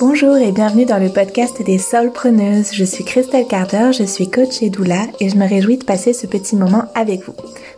Bonjour 0.00 0.36
et 0.36 0.52
bienvenue 0.52 0.84
dans 0.84 0.98
le 0.98 1.08
podcast 1.08 1.60
des 1.60 1.76
Soulpreneuses. 1.76 2.72
Je 2.72 2.84
suis 2.84 3.02
Christelle 3.02 3.48
Carter, 3.48 3.90
je 3.92 4.04
suis 4.04 4.30
coach 4.30 4.62
et 4.62 4.70
doula 4.70 5.06
et 5.18 5.28
je 5.28 5.36
me 5.36 5.48
réjouis 5.48 5.76
de 5.76 5.84
passer 5.84 6.12
ce 6.12 6.28
petit 6.28 6.54
moment 6.54 6.84
avec 6.94 7.24
vous. 7.24 7.34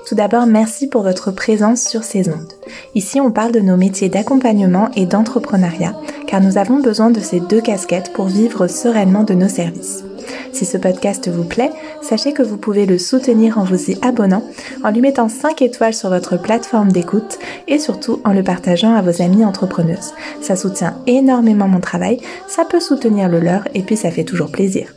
Tout 0.06 0.14
d'abord, 0.14 0.44
merci 0.44 0.87
pour 0.87 1.03
votre 1.03 1.30
présence 1.30 1.83
sur 1.83 2.04
ces 2.04 2.28
ondes. 2.28 2.53
Ici, 2.94 3.22
on 3.22 3.30
parle 3.30 3.53
de 3.53 3.60
nos 3.60 3.78
métiers 3.78 4.10
d'accompagnement 4.10 4.90
et 4.96 5.06
d'entrepreneuriat, 5.06 5.94
car 6.26 6.42
nous 6.42 6.58
avons 6.58 6.80
besoin 6.80 7.10
de 7.10 7.21
ces 7.21 7.40
deux 7.40 7.62
casquettes 7.62 8.12
pour 8.12 8.26
vivre 8.26 8.66
sereinement 8.66 9.24
de 9.24 9.34
nos 9.34 9.48
services. 9.48 10.04
Si 10.53 10.65
ce 10.65 10.76
podcast 10.76 11.28
vous 11.28 11.44
plaît, 11.44 11.71
sachez 12.03 12.33
que 12.33 12.42
vous 12.42 12.56
pouvez 12.56 12.87
le 12.87 12.99
soutenir 12.99 13.58
en 13.58 13.65
vous 13.65 13.90
y 13.90 13.99
abonnant, 14.03 14.45
en 14.85 14.90
lui 14.90 15.01
mettant 15.01 15.28
5 15.28 15.63
étoiles 15.63 15.95
sur 15.95 16.10
votre 16.10 16.41
plateforme 16.41 16.92
d'écoute 16.92 17.38
et 17.69 17.78
surtout 17.78 18.20
en 18.24 18.32
le 18.32 18.42
partageant 18.42 18.95
à 18.95 19.02
vos 19.02 19.23
amis 19.23 19.45
entrepreneuses. 19.45 20.12
Ça 20.40 20.56
soutient 20.56 20.96
énormément 21.06 21.68
mon 21.68 21.80
travail, 21.80 22.20
ça 22.48 22.64
peut 22.64 22.80
soutenir 22.80 23.28
le 23.28 23.40
leur 23.40 23.62
et 23.74 23.82
puis 23.82 23.96
ça 23.96 24.10
fait 24.10 24.24
toujours 24.24 24.51
plaisir. 24.51 24.95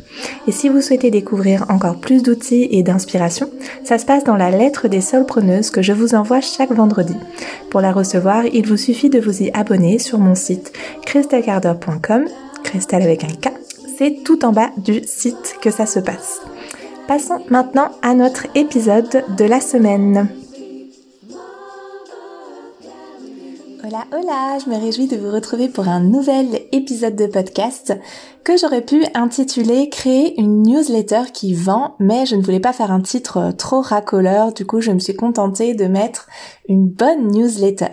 Et 0.47 0.51
si 0.51 0.69
vous 0.69 0.81
souhaitez 0.81 1.11
découvrir 1.11 1.65
encore 1.69 1.97
plus 1.97 2.23
d'outils 2.23 2.67
et 2.71 2.83
d'inspiration, 2.83 3.49
ça 3.83 3.97
se 3.97 4.05
passe 4.05 4.23
dans 4.23 4.35
la 4.35 4.51
lettre 4.51 4.87
des 4.87 5.01
solpreneuses 5.01 5.69
que 5.69 5.81
je 5.81 5.93
vous 5.93 6.15
envoie 6.15 6.41
chaque 6.41 6.71
vendredi. 6.71 7.15
Pour 7.69 7.81
la 7.81 7.91
recevoir, 7.91 8.45
il 8.45 8.67
vous 8.67 8.77
suffit 8.77 9.09
de 9.09 9.19
vous 9.19 9.43
y 9.43 9.51
abonner 9.53 9.99
sur 9.99 10.19
mon 10.19 10.35
site 10.35 10.73
christelcarder.com, 11.05 12.25
Christelle 12.63 13.03
avec 13.03 13.23
un 13.23 13.27
K, 13.27 13.53
c'est 13.97 14.23
tout 14.23 14.45
en 14.45 14.51
bas 14.51 14.71
du 14.77 15.01
site 15.05 15.57
que 15.61 15.71
ça 15.71 15.85
se 15.85 15.99
passe. 15.99 16.41
Passons 17.07 17.43
maintenant 17.49 17.91
à 18.01 18.13
notre 18.13 18.47
épisode 18.55 19.23
de 19.37 19.45
la 19.45 19.59
semaine. 19.59 20.42
Hola, 23.85 24.05
hola, 24.13 24.59
je 24.63 24.69
me 24.69 24.79
réjouis 24.79 25.07
de 25.07 25.17
vous 25.17 25.29
retrouver 25.29 25.67
pour 25.67 25.89
un 25.89 25.99
nouvel 25.99 26.61
épisode 26.71 27.17
de 27.17 27.27
podcast 27.27 27.93
que 28.45 28.55
j'aurais 28.55 28.81
pu 28.81 29.03
intituler 29.13 29.89
Créer 29.89 30.39
une 30.39 30.63
newsletter 30.63 31.31
qui 31.33 31.53
vend, 31.53 31.95
mais 31.99 32.25
je 32.25 32.37
ne 32.37 32.41
voulais 32.41 32.61
pas 32.61 32.71
faire 32.71 32.91
un 32.91 33.01
titre 33.01 33.51
trop 33.57 33.81
racoleur, 33.81 34.53
du 34.53 34.65
coup 34.65 34.79
je 34.79 34.91
me 34.91 34.99
suis 34.99 35.17
contentée 35.17 35.73
de 35.73 35.83
mettre 35.83 36.27
une 36.69 36.87
bonne 36.87 37.27
newsletter. 37.27 37.91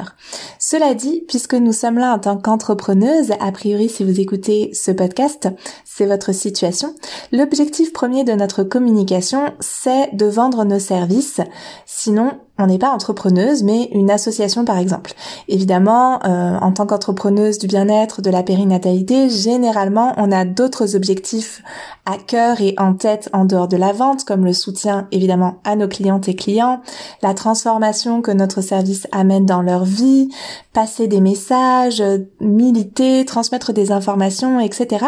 Cela 0.60 0.94
dit, 0.94 1.24
puisque 1.26 1.54
nous 1.54 1.72
sommes 1.72 1.98
là 1.98 2.14
en 2.14 2.20
tant 2.20 2.36
qu'entrepreneuse, 2.36 3.32
a 3.40 3.50
priori 3.50 3.88
si 3.88 4.04
vous 4.04 4.20
écoutez 4.20 4.70
ce 4.72 4.92
podcast, 4.92 5.48
c'est 5.84 6.06
votre 6.06 6.32
situation, 6.32 6.94
l'objectif 7.32 7.92
premier 7.92 8.22
de 8.22 8.32
notre 8.32 8.62
communication, 8.62 9.52
c'est 9.58 10.14
de 10.14 10.26
vendre 10.26 10.64
nos 10.64 10.78
services, 10.78 11.40
sinon 11.84 12.30
on 12.60 12.66
n'est 12.66 12.78
pas 12.78 12.90
entrepreneuse, 12.90 13.62
mais 13.62 13.88
une 13.92 14.10
association 14.10 14.64
par 14.64 14.78
exemple. 14.78 15.12
Évidemment, 15.48 16.20
euh, 16.24 16.58
en 16.60 16.72
tant 16.72 16.86
qu'entrepreneuse 16.86 17.58
du 17.58 17.66
bien-être, 17.66 18.22
de 18.22 18.30
la 18.30 18.42
périnatalité, 18.42 19.28
généralement 19.28 20.12
on 20.16 20.30
a 20.30 20.44
d'autres 20.44 20.94
objectifs 20.94 21.62
à 22.06 22.16
cœur 22.18 22.60
et 22.60 22.74
en 22.78 22.94
tête 22.94 23.28
en 23.32 23.44
dehors 23.44 23.68
de 23.68 23.76
la 23.76 23.92
vente, 23.92 24.24
comme 24.24 24.44
le 24.44 24.52
soutien 24.52 25.08
évidemment 25.12 25.56
à 25.64 25.76
nos 25.76 25.88
clientes 25.88 26.28
et 26.28 26.34
clients, 26.34 26.80
la 27.22 27.34
transformation 27.34 28.22
que 28.22 28.30
notre 28.30 28.60
service 28.60 29.06
amène 29.12 29.46
dans 29.46 29.62
leur 29.62 29.84
vie, 29.84 30.28
passer 30.72 31.08
des 31.08 31.20
messages, 31.20 32.02
militer, 32.40 33.24
transmettre 33.24 33.72
des 33.72 33.92
informations, 33.92 34.60
etc. 34.60 35.06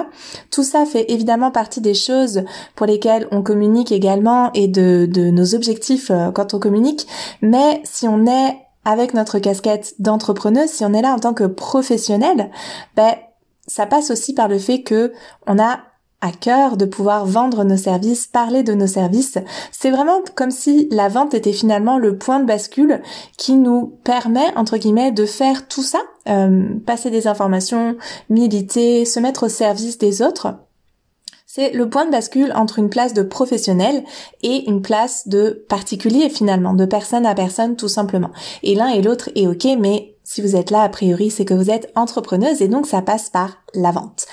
Tout 0.51 0.63
ça 0.63 0.85
fait 0.87 1.11
évidemment 1.11 1.51
partie 1.51 1.81
des 1.81 1.95
choses 1.95 2.43
pour 2.75 2.87
lesquelles 2.87 3.29
on 3.31 3.43
communique 3.43 3.93
également 3.93 4.51
et 4.55 4.69
de, 4.69 5.07
de 5.11 5.31
nos 5.31 5.55
objectifs 5.55 6.11
euh, 6.11 6.31
quand 6.31 6.55
on 6.55 6.59
communique. 6.59 7.07
Mais 7.43 7.81
si 7.85 8.09
on 8.09 8.27
est 8.27 8.57
avec 8.85 9.15
notre 9.15 9.39
casquette 9.39 9.95
d'entrepreneuse, 9.99 10.71
si 10.71 10.85
on 10.85 10.95
est 10.95 11.03
là 11.03 11.13
en 11.13 11.19
tant 11.19 11.35
que 11.35 11.45
professionnel, 11.45 12.51
ben 12.97 13.15
ça 13.67 13.87
passe 13.87 14.11
aussi 14.11 14.35
par 14.35 14.49
le 14.49 14.59
fait 14.59 14.83
que 14.83 15.13
on 15.47 15.59
a 15.59 15.81
à 16.23 16.31
cœur 16.31 16.77
de 16.77 16.85
pouvoir 16.85 17.27
vendre 17.27 17.65
nos 17.65 17.77
services, 17.77 18.29
parler 18.29 18.63
de 18.63 18.75
nos 18.75 18.87
services. 18.87 19.39
C'est 19.73 19.91
vraiment 19.91 20.21
comme 20.37 20.53
si 20.53 20.87
la 20.93 21.09
vente 21.09 21.35
était 21.35 21.53
finalement 21.53 21.99
le 21.99 22.17
point 22.17 22.39
de 22.39 22.47
bascule 22.47 23.03
qui 23.37 23.57
nous 23.57 23.99
permet, 24.05 24.57
entre 24.57 24.77
guillemets, 24.77 25.11
de 25.11 25.27
faire 25.27 25.67
tout 25.67 25.83
ça, 25.83 25.99
euh, 26.29 26.75
passer 26.87 27.11
des 27.11 27.27
informations, 27.27 27.97
militer, 28.31 29.05
se 29.05 29.19
mettre 29.19 29.47
au 29.47 29.49
service 29.49 29.99
des 29.99 30.23
autres. 30.23 30.55
C'est 31.55 31.73
le 31.73 31.91
point 31.91 32.07
de 32.07 32.11
bascule 32.11 32.51
entre 32.57 32.79
une 32.79 32.89
place 32.89 33.13
de 33.13 33.21
professionnel 33.21 34.05
et 34.43 34.71
une 34.71 34.81
place 34.81 35.29
de 35.29 35.67
particulier 35.69 36.31
finalement, 36.31 36.73
de 36.73 36.87
personne 36.87 37.27
à 37.27 37.35
personne 37.35 37.77
tout 37.77 37.89
simplement. 37.89 38.31
Et 38.63 38.75
l'un 38.75 38.89
et 38.89 39.03
l'autre 39.03 39.29
est 39.35 39.47
ok, 39.47 39.67
mais 39.79 40.15
si 40.33 40.41
vous 40.41 40.57
êtes 40.57 40.71
là, 40.71 40.81
a 40.81 40.89
priori, 40.89 41.31
c'est 41.31 41.45
que 41.45 41.53
vous 41.53 41.71
êtes 41.71 41.93
entrepreneuse 41.95 42.63
et 42.63 42.69
donc 42.69 42.87
ça 42.87 43.03
passe 43.03 43.29
par 43.29 43.59
la 43.75 43.91
vente. 43.91 44.25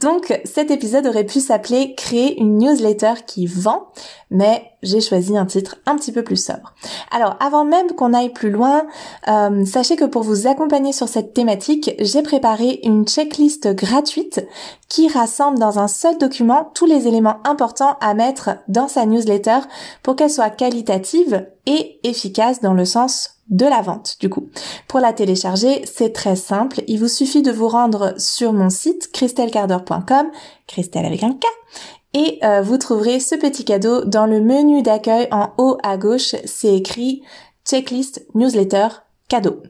Donc 0.00 0.40
cet 0.44 0.70
épisode 0.70 1.04
aurait 1.06 1.26
pu 1.26 1.40
s'appeler 1.40 1.96
Créer 1.96 2.40
une 2.40 2.58
newsletter 2.58 3.14
qui 3.26 3.46
vend, 3.46 3.88
mais 4.30 4.70
j'ai 4.84 5.00
choisi 5.00 5.36
un 5.36 5.46
titre 5.46 5.78
un 5.86 5.96
petit 5.96 6.12
peu 6.12 6.22
plus 6.22 6.36
sobre. 6.36 6.74
Alors 7.10 7.36
avant 7.40 7.64
même 7.64 7.88
qu'on 7.96 8.14
aille 8.14 8.32
plus 8.32 8.50
loin, 8.50 8.86
euh, 9.26 9.64
sachez 9.64 9.96
que 9.96 10.04
pour 10.04 10.22
vous 10.22 10.46
accompagner 10.46 10.92
sur 10.92 11.08
cette 11.08 11.34
thématique, 11.34 11.90
j'ai 11.98 12.22
préparé 12.22 12.78
une 12.84 13.04
checklist 13.04 13.74
gratuite 13.74 14.46
qui 14.88 15.08
rassemble 15.08 15.58
dans 15.58 15.80
un 15.80 15.88
seul 15.88 16.18
document 16.18 16.70
tous 16.72 16.86
les 16.86 17.08
éléments 17.08 17.40
importants 17.44 17.96
à 18.00 18.14
mettre 18.14 18.50
dans 18.68 18.86
sa 18.86 19.06
newsletter 19.06 19.58
pour 20.04 20.14
qu'elle 20.14 20.30
soit 20.30 20.50
qualitative 20.50 21.48
et 21.66 21.98
efficace 22.04 22.60
dans 22.60 22.74
le 22.74 22.84
sens 22.84 23.37
de 23.48 23.66
la 23.66 23.82
vente 23.82 24.16
du 24.20 24.28
coup. 24.28 24.48
Pour 24.86 25.00
la 25.00 25.12
télécharger, 25.12 25.82
c'est 25.84 26.12
très 26.12 26.36
simple, 26.36 26.82
il 26.86 26.98
vous 26.98 27.08
suffit 27.08 27.42
de 27.42 27.52
vous 27.52 27.68
rendre 27.68 28.14
sur 28.18 28.52
mon 28.52 28.70
site 28.70 29.10
christelcarder.com, 29.12 30.30
Christelle 30.66 31.06
avec 31.06 31.22
un 31.22 31.32
K, 31.32 31.44
et 32.14 32.38
euh, 32.42 32.62
vous 32.62 32.78
trouverez 32.78 33.20
ce 33.20 33.34
petit 33.34 33.64
cadeau 33.64 34.04
dans 34.04 34.26
le 34.26 34.40
menu 34.40 34.82
d'accueil 34.82 35.28
en 35.30 35.52
haut 35.58 35.76
à 35.82 35.96
gauche, 35.98 36.34
c'est 36.44 36.74
écrit 36.74 37.22
checklist 37.64 38.26
newsletter 38.34 38.88
cadeau. 39.28 39.62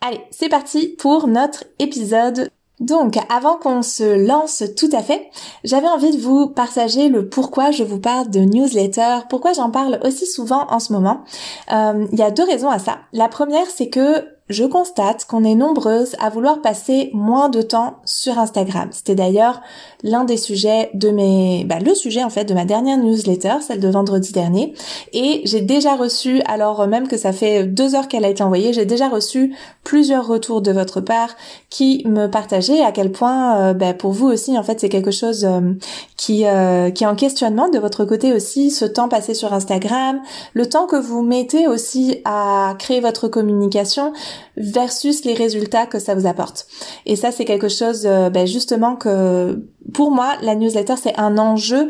Allez, 0.00 0.20
c'est 0.30 0.48
parti 0.48 0.96
pour 0.98 1.26
notre 1.28 1.64
épisode 1.78 2.50
donc, 2.80 3.18
avant 3.28 3.56
qu'on 3.56 3.82
se 3.82 4.26
lance 4.26 4.62
tout 4.76 4.90
à 4.92 5.02
fait, 5.02 5.30
j'avais 5.64 5.88
envie 5.88 6.16
de 6.16 6.20
vous 6.20 6.48
partager 6.48 7.08
le 7.08 7.28
pourquoi 7.28 7.70
je 7.72 7.82
vous 7.82 7.98
parle 7.98 8.30
de 8.30 8.40
newsletter, 8.40 9.20
pourquoi 9.28 9.52
j'en 9.52 9.70
parle 9.70 9.98
aussi 10.04 10.26
souvent 10.26 10.66
en 10.70 10.78
ce 10.78 10.92
moment. 10.92 11.24
Euh, 11.72 12.06
il 12.12 12.18
y 12.18 12.22
a 12.22 12.30
deux 12.30 12.44
raisons 12.44 12.70
à 12.70 12.78
ça. 12.78 12.98
La 13.12 13.28
première, 13.28 13.66
c'est 13.66 13.88
que 13.88 14.37
je 14.48 14.64
constate 14.64 15.24
qu'on 15.26 15.44
est 15.44 15.54
nombreuses 15.54 16.16
à 16.20 16.30
vouloir 16.30 16.62
passer 16.62 17.10
moins 17.12 17.48
de 17.48 17.62
temps 17.62 17.96
sur 18.04 18.38
Instagram. 18.38 18.88
C'était 18.92 19.14
d'ailleurs 19.14 19.60
l'un 20.02 20.24
des 20.24 20.36
sujets 20.36 20.90
de 20.94 21.10
mes, 21.10 21.64
bah, 21.64 21.78
le 21.84 21.94
sujet 21.94 22.22
en 22.22 22.30
fait 22.30 22.44
de 22.44 22.54
ma 22.54 22.64
dernière 22.64 22.98
newsletter, 22.98 23.54
celle 23.60 23.80
de 23.80 23.88
vendredi 23.88 24.32
dernier. 24.32 24.74
Et 25.12 25.42
j'ai 25.44 25.60
déjà 25.60 25.96
reçu, 25.96 26.40
alors 26.46 26.86
même 26.86 27.08
que 27.08 27.16
ça 27.16 27.32
fait 27.32 27.64
deux 27.64 27.94
heures 27.94 28.08
qu'elle 28.08 28.24
a 28.24 28.28
été 28.28 28.42
envoyée, 28.42 28.72
j'ai 28.72 28.86
déjà 28.86 29.08
reçu 29.08 29.54
plusieurs 29.84 30.26
retours 30.26 30.62
de 30.62 30.72
votre 30.72 31.00
part 31.00 31.30
qui 31.70 32.02
me 32.06 32.26
partageaient 32.26 32.82
à 32.82 32.92
quel 32.92 33.12
point, 33.12 33.58
euh, 33.58 33.74
bah, 33.74 33.94
pour 33.94 34.12
vous 34.12 34.26
aussi 34.26 34.56
en 34.58 34.62
fait, 34.62 34.80
c'est 34.80 34.88
quelque 34.88 35.10
chose 35.10 35.44
euh, 35.44 35.74
qui 36.16 36.46
euh, 36.46 36.90
qui 36.90 37.04
est 37.04 37.06
en 37.06 37.16
questionnement 37.16 37.68
de 37.68 37.78
votre 37.78 38.04
côté 38.04 38.32
aussi, 38.32 38.70
ce 38.70 38.84
temps 38.84 39.08
passé 39.08 39.34
sur 39.34 39.52
Instagram, 39.52 40.20
le 40.54 40.68
temps 40.68 40.86
que 40.86 40.96
vous 40.96 41.22
mettez 41.22 41.66
aussi 41.66 42.20
à 42.24 42.74
créer 42.78 43.00
votre 43.00 43.28
communication 43.28 44.12
versus 44.56 45.24
les 45.24 45.34
résultats 45.34 45.86
que 45.86 45.98
ça 45.98 46.14
vous 46.14 46.26
apporte. 46.26 46.66
Et 47.06 47.16
ça, 47.16 47.32
c'est 47.32 47.44
quelque 47.44 47.68
chose, 47.68 48.02
euh, 48.06 48.30
ben, 48.30 48.46
justement, 48.46 48.96
que 48.96 49.64
pour 49.94 50.10
moi, 50.10 50.34
la 50.42 50.54
newsletter, 50.54 50.94
c'est 50.96 51.18
un 51.18 51.38
enjeu 51.38 51.88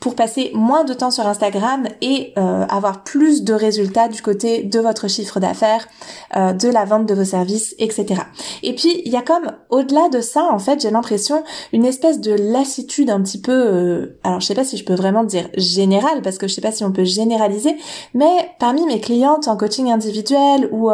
pour 0.00 0.14
passer 0.14 0.52
moins 0.54 0.84
de 0.84 0.94
temps 0.94 1.10
sur 1.10 1.26
Instagram 1.26 1.88
et 2.00 2.32
euh, 2.38 2.64
avoir 2.68 3.02
plus 3.02 3.42
de 3.42 3.52
résultats 3.52 4.08
du 4.08 4.22
côté 4.22 4.62
de 4.62 4.78
votre 4.78 5.08
chiffre 5.08 5.40
d'affaires, 5.40 5.88
euh, 6.36 6.52
de 6.52 6.68
la 6.68 6.84
vente 6.84 7.06
de 7.06 7.14
vos 7.14 7.24
services, 7.24 7.74
etc. 7.78 8.22
Et 8.62 8.74
puis 8.74 9.02
il 9.04 9.12
y 9.12 9.16
a 9.16 9.22
comme 9.22 9.50
au-delà 9.70 10.08
de 10.08 10.20
ça, 10.20 10.48
en 10.52 10.58
fait, 10.58 10.80
j'ai 10.80 10.90
l'impression 10.90 11.42
une 11.72 11.84
espèce 11.84 12.20
de 12.20 12.32
lassitude 12.32 13.10
un 13.10 13.20
petit 13.22 13.40
peu. 13.40 14.16
alors 14.22 14.40
je 14.40 14.46
sais 14.46 14.54
pas 14.54 14.64
si 14.64 14.76
je 14.76 14.84
peux 14.84 14.94
vraiment 14.94 15.24
dire 15.24 15.48
générale 15.56 16.22
parce 16.22 16.38
que 16.38 16.46
je 16.46 16.54
sais 16.54 16.60
pas 16.60 16.72
si 16.72 16.84
on 16.84 16.92
peut 16.92 17.04
généraliser, 17.04 17.76
mais 18.14 18.50
parmi 18.60 18.86
mes 18.86 19.00
clientes 19.00 19.48
en 19.48 19.56
coaching 19.56 19.90
individuel 19.90 20.68
ou 20.70 20.90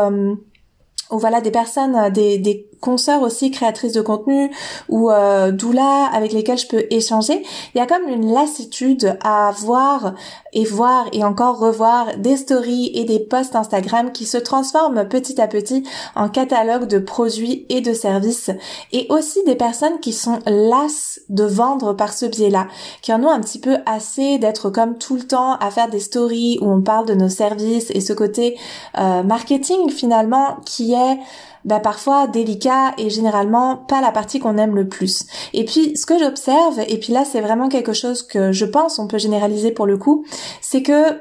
voilà 1.18 1.40
des 1.40 1.50
personnes, 1.50 1.94
euh, 1.96 2.10
des 2.10 2.68
consoeurs 2.84 3.22
aussi 3.22 3.50
créatrices 3.50 3.94
de 3.94 4.02
contenu 4.02 4.50
ou 4.90 5.10
euh, 5.10 5.50
doula 5.50 6.10
avec 6.12 6.32
lesquelles 6.32 6.58
je 6.58 6.66
peux 6.66 6.84
échanger, 6.90 7.42
il 7.74 7.78
y 7.78 7.80
a 7.80 7.86
comme 7.86 8.06
une 8.08 8.30
lassitude 8.30 9.16
à 9.24 9.52
voir 9.56 10.14
et 10.52 10.64
voir 10.64 11.06
et 11.12 11.24
encore 11.24 11.58
revoir 11.58 12.18
des 12.18 12.36
stories 12.36 12.90
et 12.94 13.04
des 13.04 13.20
posts 13.20 13.56
Instagram 13.56 14.12
qui 14.12 14.26
se 14.26 14.36
transforment 14.36 15.08
petit 15.08 15.40
à 15.40 15.48
petit 15.48 15.84
en 16.14 16.28
catalogue 16.28 16.86
de 16.86 16.98
produits 16.98 17.64
et 17.70 17.80
de 17.80 17.94
services. 17.94 18.50
Et 18.92 19.06
aussi 19.08 19.42
des 19.44 19.56
personnes 19.56 19.98
qui 20.00 20.12
sont 20.12 20.40
lasses 20.44 21.20
de 21.30 21.44
vendre 21.44 21.94
par 21.94 22.12
ce 22.12 22.26
biais-là, 22.26 22.68
qui 23.00 23.14
en 23.14 23.24
ont 23.24 23.30
un 23.30 23.40
petit 23.40 23.60
peu 23.60 23.78
assez 23.86 24.36
d'être 24.38 24.68
comme 24.68 24.98
tout 24.98 25.16
le 25.16 25.22
temps 25.22 25.54
à 25.54 25.70
faire 25.70 25.88
des 25.88 26.00
stories 26.00 26.58
où 26.60 26.70
on 26.70 26.82
parle 26.82 27.06
de 27.06 27.14
nos 27.14 27.30
services 27.30 27.90
et 27.90 28.02
ce 28.02 28.12
côté 28.12 28.58
euh, 28.98 29.22
marketing 29.22 29.88
finalement 29.88 30.58
qui 30.66 30.92
est 30.92 31.18
bah, 31.64 31.80
parfois 31.80 32.26
délicat 32.26 32.94
et 32.98 33.10
généralement 33.10 33.76
pas 33.76 34.00
la 34.00 34.12
partie 34.12 34.38
qu'on 34.38 34.58
aime 34.58 34.74
le 34.74 34.88
plus. 34.88 35.26
Et 35.52 35.64
puis 35.64 35.96
ce 35.96 36.06
que 36.06 36.18
j'observe, 36.18 36.80
et 36.88 36.98
puis 36.98 37.12
là 37.12 37.24
c'est 37.24 37.40
vraiment 37.40 37.68
quelque 37.68 37.92
chose 37.92 38.22
que 38.22 38.52
je 38.52 38.64
pense 38.64 38.98
on 38.98 39.06
peut 39.06 39.18
généraliser 39.18 39.70
pour 39.70 39.86
le 39.86 39.96
coup, 39.96 40.24
c'est 40.60 40.82
que 40.82 41.18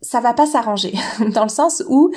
ça 0.00 0.20
va 0.20 0.32
pas 0.32 0.46
s'arranger 0.46 0.94
dans 1.34 1.42
le 1.42 1.48
sens 1.48 1.82
où 1.88 2.10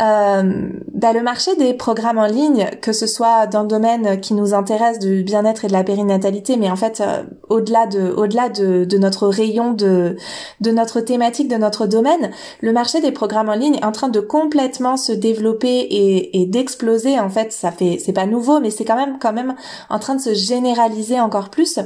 euh, 0.00 0.70
bah, 0.94 1.12
le 1.12 1.22
marché 1.22 1.54
des 1.56 1.74
programmes 1.74 2.16
en 2.16 2.26
ligne, 2.26 2.66
que 2.80 2.92
ce 2.92 3.06
soit 3.06 3.46
dans 3.46 3.62
le 3.62 3.68
domaine 3.68 4.20
qui 4.20 4.32
nous 4.32 4.54
intéresse 4.54 4.98
du 4.98 5.22
bien-être 5.22 5.66
et 5.66 5.68
de 5.68 5.72
la 5.72 5.84
périnatalité, 5.84 6.56
mais 6.56 6.70
en 6.70 6.76
fait 6.76 7.02
euh, 7.02 7.24
au-delà 7.50 7.86
de 7.86 8.10
au-delà 8.16 8.48
de, 8.48 8.84
de, 8.84 8.98
notre 8.98 9.28
rayon 9.28 9.72
de 9.72 10.16
de 10.62 10.70
notre 10.70 11.00
thématique 11.00 11.48
de 11.48 11.56
notre 11.56 11.86
domaine, 11.86 12.30
le 12.62 12.72
marché 12.72 13.02
des 13.02 13.12
programmes 13.12 13.50
en 13.50 13.54
ligne 13.54 13.74
est 13.74 13.84
en 13.84 13.92
train 13.92 14.08
de 14.08 14.20
complètement 14.20 14.96
se 14.96 15.12
développer 15.12 15.80
et, 15.80 16.40
et 16.40 16.46
d'exploser. 16.46 17.20
En 17.20 17.28
fait, 17.28 17.52
ça 17.52 17.70
fait 17.70 17.98
c'est 18.02 18.14
pas 18.14 18.26
nouveau, 18.26 18.60
mais 18.60 18.70
c'est 18.70 18.86
quand 18.86 18.96
même 18.96 19.18
quand 19.20 19.34
même 19.34 19.54
en 19.90 19.98
train 19.98 20.14
de 20.14 20.22
se 20.22 20.32
généraliser 20.32 21.20
encore 21.20 21.50
plus. 21.50 21.78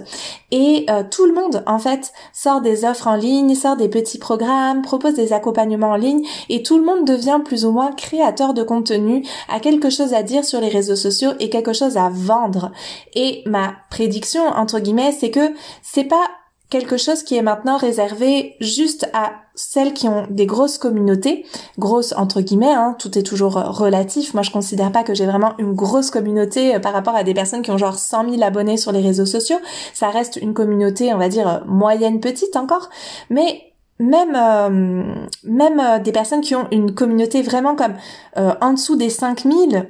Et 0.53 0.87
euh, 0.91 1.03
tout 1.08 1.26
le 1.26 1.35
monde 1.35 1.64
en 1.67 1.81
fait 1.81 2.12
sort 2.32 2.61
des 2.61 2.85
offres 2.85 3.08
en 3.08 3.17
ligne, 3.17 3.56
sort 3.56 3.76
des 3.76 3.88
petits 3.88 4.19
programmes, 4.19 4.82
propose 4.82 5.14
des 5.14 5.32
en 5.45 5.97
ligne 5.97 6.25
et 6.49 6.63
tout 6.63 6.79
le 6.79 6.85
monde 6.85 7.07
devient 7.07 7.41
plus 7.45 7.65
ou 7.65 7.73
moins 7.73 7.93
créateur 7.93 8.55
de 8.55 8.63
contenu, 8.63 9.25
a 9.49 9.61
quelque 9.61 9.91
chose 9.91 10.15
à 10.15 10.23
dire 10.23 10.45
sur 10.45 10.61
les 10.61 10.69
réseaux 10.69 10.97
sociaux 10.97 11.33
et 11.41 11.51
quelque 11.51 11.73
chose 11.73 11.97
à 11.97 12.11
vendre. 12.13 12.73
Et 13.15 13.43
ma 13.47 13.75
prédiction, 13.91 14.43
entre 14.43 14.81
guillemets, 14.81 15.13
c'est 15.13 15.31
que 15.31 15.53
c'est 15.83 16.05
pas 16.05 16.29
quelque 16.71 16.97
chose 16.97 17.25
qui 17.25 17.37
est 17.37 17.43
maintenant 17.43 17.77
réservé 17.77 18.57
juste 18.61 19.11
à 19.13 19.33
celles 19.57 19.93
qui 19.93 20.09
ont 20.09 20.27
des 20.31 20.47
grosses 20.47 20.79
communautés, 20.79 21.45
grosses 21.79 22.15
entre 22.17 22.41
guillemets, 22.41 22.73
hein, 22.73 22.95
tout 22.99 23.19
est 23.19 23.25
toujours 23.25 23.55
relatif. 23.55 24.33
Moi, 24.33 24.43
je 24.43 24.53
considère 24.53 24.93
pas 24.93 25.03
que 25.03 25.13
j'ai 25.13 25.27
vraiment 25.27 25.53
une 25.59 25.75
grosse 25.75 26.11
communauté 26.11 26.77
euh, 26.77 26.79
par 26.79 26.93
rapport 26.93 27.17
à 27.17 27.25
des 27.25 27.35
personnes 27.35 27.63
qui 27.63 27.73
ont 27.73 27.77
genre 27.77 27.99
100 27.99 28.31
000 28.31 28.43
abonnés 28.43 28.77
sur 28.77 28.93
les 28.93 29.01
réseaux 29.01 29.27
sociaux. 29.27 29.59
Ça 29.93 30.09
reste 30.09 30.37
une 30.37 30.55
communauté, 30.55 31.13
on 31.13 31.19
va 31.19 31.29
dire, 31.29 31.65
moyenne 31.67 32.21
petite 32.21 32.57
encore. 32.57 32.89
Mais 33.29 33.69
même 34.00 34.35
euh, 34.35 35.14
même 35.44 35.79
euh, 35.79 35.99
des 35.99 36.11
personnes 36.11 36.41
qui 36.41 36.56
ont 36.56 36.67
une 36.73 36.94
communauté 36.94 37.43
vraiment 37.43 37.76
comme 37.76 37.94
euh, 38.38 38.55
en 38.61 38.73
dessous 38.73 38.97
des 38.97 39.11
5000 39.11 39.88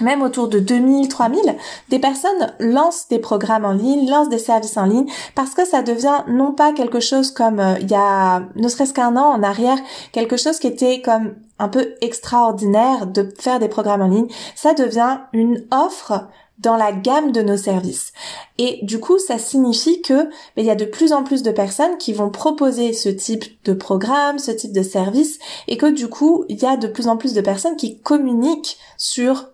même 0.00 0.22
autour 0.22 0.48
de 0.48 0.58
2000, 0.58 1.06
3000, 1.08 1.54
des 1.90 1.98
personnes 1.98 2.54
lancent 2.58 3.08
des 3.08 3.18
programmes 3.18 3.66
en 3.66 3.72
ligne, 3.72 4.08
lancent 4.08 4.30
des 4.30 4.38
services 4.38 4.78
en 4.78 4.86
ligne, 4.86 5.04
parce 5.34 5.50
que 5.50 5.66
ça 5.66 5.82
devient 5.82 6.24
non 6.28 6.52
pas 6.52 6.72
quelque 6.72 6.98
chose 6.98 7.30
comme 7.30 7.62
il 7.78 7.90
y 7.90 7.94
a 7.94 8.42
ne 8.56 8.68
serait-ce 8.68 8.94
qu'un 8.94 9.16
an 9.16 9.26
en 9.26 9.42
arrière, 9.42 9.76
quelque 10.12 10.38
chose 10.38 10.58
qui 10.58 10.66
était 10.66 11.02
comme 11.02 11.34
un 11.58 11.68
peu 11.68 11.94
extraordinaire 12.00 13.06
de 13.06 13.28
faire 13.38 13.58
des 13.58 13.68
programmes 13.68 14.00
en 14.00 14.08
ligne, 14.08 14.28
ça 14.56 14.72
devient 14.72 15.18
une 15.34 15.62
offre 15.70 16.26
dans 16.62 16.76
la 16.76 16.92
gamme 16.92 17.32
de 17.32 17.42
nos 17.42 17.56
services. 17.56 18.12
Et 18.58 18.78
du 18.82 19.00
coup, 19.00 19.18
ça 19.18 19.38
signifie 19.38 20.00
que 20.00 20.24
ben, 20.24 20.30
il 20.58 20.64
y 20.64 20.70
a 20.70 20.74
de 20.74 20.84
plus 20.84 21.12
en 21.12 21.24
plus 21.24 21.42
de 21.42 21.50
personnes 21.50 21.98
qui 21.98 22.12
vont 22.12 22.30
proposer 22.30 22.92
ce 22.92 23.08
type 23.08 23.44
de 23.64 23.72
programme, 23.72 24.38
ce 24.38 24.52
type 24.52 24.72
de 24.72 24.82
service, 24.82 25.38
et 25.68 25.76
que 25.76 25.86
du 25.86 26.08
coup, 26.08 26.44
il 26.48 26.60
y 26.60 26.66
a 26.66 26.76
de 26.76 26.86
plus 26.86 27.08
en 27.08 27.16
plus 27.16 27.34
de 27.34 27.40
personnes 27.40 27.76
qui 27.76 28.00
communiquent 28.00 28.78
sur 28.96 29.51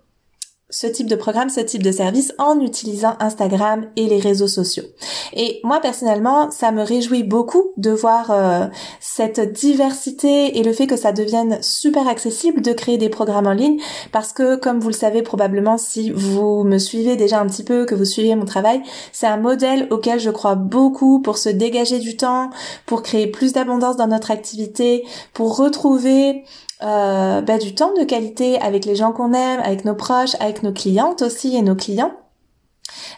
ce 0.71 0.87
type 0.87 1.07
de 1.07 1.17
programme, 1.17 1.49
ce 1.49 1.61
type 1.61 1.83
de 1.83 1.91
service 1.91 2.35
en 2.39 2.61
utilisant 2.61 3.17
Instagram 3.21 3.87
et 3.97 4.07
les 4.07 4.21
réseaux 4.21 4.49
sociaux. 4.49 4.85
Et 5.33 5.61
moi 5.65 5.81
personnellement, 5.81 6.51
ça 6.51 6.73
me 6.73 6.83
réjouit 6.83 7.23
beaucoup 7.23 7.73
de 7.79 7.91
voir 7.91 8.31
euh, 8.31 8.67
cette 9.01 9.41
diversité 9.53 10.59
et 10.59 10.63
le 10.63 10.73
fait 10.75 10.87
que 10.87 10.97
ça 10.97 11.13
devienne 11.13 11.59
super 11.63 12.07
accessible 12.07 12.61
de 12.61 12.73
créer 12.73 12.99
des 12.99 13.09
programmes 13.09 13.47
en 13.47 13.53
ligne 13.53 13.81
parce 14.13 14.33
que 14.33 14.57
comme 14.57 14.79
vous 14.79 14.89
le 14.89 14.95
savez 14.95 15.23
probablement 15.23 15.79
si 15.79 16.11
vous 16.11 16.65
me 16.65 16.79
suivez 16.79 17.17
déjà 17.17 17.41
un 17.41 17.47
petit 17.47 17.65
peu, 17.65 17.87
que 17.87 17.95
vous 17.95 18.05
suivez 18.05 18.35
mon 18.35 18.45
travail, 18.45 18.83
c'est 19.13 19.27
un 19.27 19.39
modèle 19.39 19.87
auquel 19.91 20.21
je 20.21 20.31
crois 20.31 20.55
beaucoup 20.55 21.21
pour 21.21 21.39
se 21.39 21.49
dégager 21.49 21.99
du 21.99 22.17
temps, 22.17 22.51
pour 22.85 23.03
créer 23.03 23.27
plus 23.27 23.55
d'abondance 23.55 23.97
dans 23.97 24.07
notre 24.07 24.31
activité, 24.31 25.07
pour 25.33 25.57
retrouver 25.57 26.45
euh, 26.83 27.41
bah, 27.41 27.59
du 27.59 27.75
temps 27.75 27.93
de 27.99 28.05
qualité 28.05 28.61
avec 28.61 28.85
les 28.85 28.97
gens 28.97 29.13
qu'on 29.13 29.33
aime, 29.33 29.61
avec 29.61 29.85
nos 29.85 29.95
proches, 29.95 30.35
avec 30.41 30.63
nos 30.63 30.73
clientes 30.73 31.23
aussi 31.23 31.57
et 31.57 31.63
nos 31.63 31.75
clients. 31.75 32.13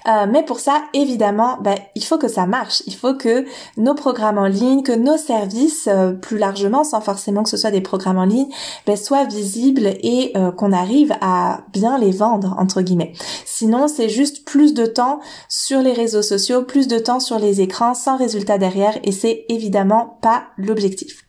Euh, 0.06 0.26
mais 0.30 0.44
pour 0.44 0.60
ça, 0.60 0.82
évidemment, 0.94 1.58
bah, 1.60 1.74
il 1.94 2.04
faut 2.04 2.18
que 2.18 2.28
ça 2.28 2.46
marche. 2.46 2.82
Il 2.86 2.94
faut 2.94 3.14
que 3.14 3.44
nos 3.76 3.94
programmes 3.94 4.38
en 4.38 4.46
ligne, 4.46 4.82
que 4.82 4.92
nos 4.92 5.16
services, 5.16 5.88
euh, 5.88 6.12
plus 6.12 6.38
largement, 6.38 6.84
sans 6.84 7.00
forcément 7.00 7.42
que 7.42 7.50
ce 7.50 7.56
soit 7.56 7.70
des 7.70 7.80
programmes 7.80 8.18
en 8.18 8.24
ligne, 8.24 8.48
bah, 8.86 8.96
soient 8.96 9.24
visibles 9.24 9.86
et 10.02 10.32
euh, 10.36 10.52
qu'on 10.52 10.72
arrive 10.72 11.14
à 11.20 11.62
bien 11.72 11.98
les 11.98 12.12
vendre, 12.12 12.54
entre 12.58 12.82
guillemets. 12.82 13.12
Sinon, 13.44 13.88
c'est 13.88 14.08
juste 14.08 14.44
plus 14.44 14.74
de 14.74 14.86
temps 14.86 15.20
sur 15.48 15.80
les 15.80 15.92
réseaux 15.92 16.22
sociaux, 16.22 16.62
plus 16.62 16.88
de 16.88 16.98
temps 16.98 17.20
sur 17.20 17.38
les 17.38 17.60
écrans, 17.60 17.94
sans 17.94 18.16
résultat 18.16 18.58
derrière, 18.58 18.98
et 19.04 19.12
c'est 19.12 19.44
évidemment 19.48 20.18
pas 20.22 20.44
l'objectif. 20.56 21.24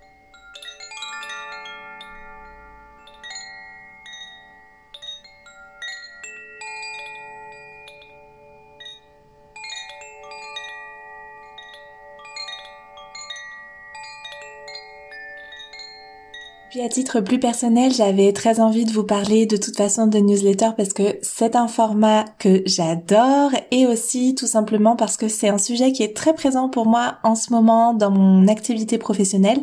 À 16.84 16.90
titre 16.90 17.20
plus 17.20 17.40
personnel, 17.40 17.94
j'avais 17.94 18.34
très 18.34 18.60
envie 18.60 18.86
de 18.86 18.92
vous 18.92 19.04
parler 19.04 19.46
de 19.46 19.56
toute 19.56 19.78
façon 19.78 20.08
de 20.08 20.18
newsletter 20.18 20.70
parce 20.76 20.94
que 20.94 21.20
c'est 21.22 21.56
un 21.56 21.68
format 21.68 22.26
que 22.40 22.64
j'adore 22.66 23.52
et 23.70 23.86
aussi 23.86 24.34
tout 24.34 24.48
simplement 24.48 24.96
parce 24.96 25.16
que 25.16 25.28
c'est 25.28 25.50
un 25.50 25.60
sujet 25.60 25.92
qui 25.92 26.02
est 26.02 26.16
très 26.16 26.34
présent 26.34 26.70
pour 26.70 26.88
moi 26.88 27.18
en 27.24 27.36
ce 27.36 27.52
moment 27.52 27.94
dans 27.94 28.10
mon 28.10 28.48
activité 28.48 28.98
professionnelle. 28.98 29.62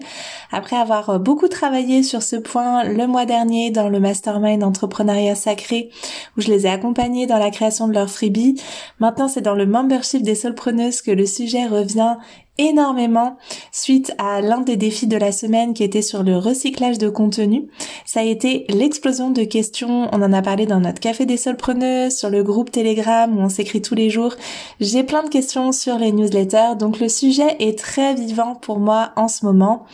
Après 0.53 0.77
avoir 0.77 1.19
beaucoup 1.19 1.49
travaillé 1.49 2.05
sur 2.05 2.23
ce 2.23 2.37
point 2.37 2.85
le 2.85 3.07
mois 3.09 3.27
dernier 3.27 3.71
dans 3.71 3.89
le 3.89 3.99
mastermind 3.99 4.63
entrepreneuriat 4.63 5.35
sacré 5.35 5.91
où 6.37 6.41
je 6.41 6.49
les 6.49 6.67
ai 6.67 6.71
accompagnés 6.71 7.27
dans 7.27 7.39
la 7.39 7.51
création 7.51 7.89
de 7.89 7.95
leur 7.95 8.11
freebie, 8.11 8.61
maintenant 9.01 9.27
c'est 9.27 9.41
dans 9.41 9.55
le 9.55 9.67
membership 9.67 10.23
des 10.23 10.37
solpreneuses 10.37 11.03
que 11.03 11.11
le 11.11 11.27
sujet 11.27 11.67
revient 11.67 12.17
énormément 12.59 13.37
suite 13.73 14.13
à 14.19 14.41
l'un 14.41 14.61
des 14.61 14.77
défis 14.77 15.07
de 15.07 15.17
la 15.17 15.33
semaine 15.33 15.75
qui 15.75 15.85
était 15.85 16.03
sur 16.03 16.23
le 16.23 16.37
recyclage 16.37 16.99
de 16.99 17.09
contenu. 17.09 17.69
Ça 18.05 18.21
a 18.21 18.25
été 18.25 18.67
l'explosion 18.69 19.31
de 19.31 19.45
questions. 19.45 20.09
On 20.13 20.23
en 20.23 20.33
a 20.33 20.43
parlé 20.43 20.67
dans 20.67 20.81
notre 20.81 21.01
café 21.01 21.25
des 21.25 21.37
solpreneuses, 21.37 22.17
sur 22.17 22.31
le 22.31 22.43
groupe 22.43 22.71
Telegram 22.71 23.37
où 23.37 23.41
on 23.41 23.49
s'écrit 23.49 23.81
tous 23.81 23.95
les 23.95 24.11
jours. 24.11 24.35
J'ai 24.81 25.05
plein 25.05 25.23
de 25.23 25.29
questions 25.29 25.73
sur 25.73 25.99
les 25.99 26.13
newsletters. 26.13 26.77
Donc 26.79 27.01
le 27.01 27.09
sujet 27.09 27.57
est 27.61 27.79
très 27.79 28.15
vivant 28.15 28.55
pour 28.55 28.79
moi 28.79 29.13
en 29.17 29.29
ce 29.29 29.45
moment. 29.45 29.87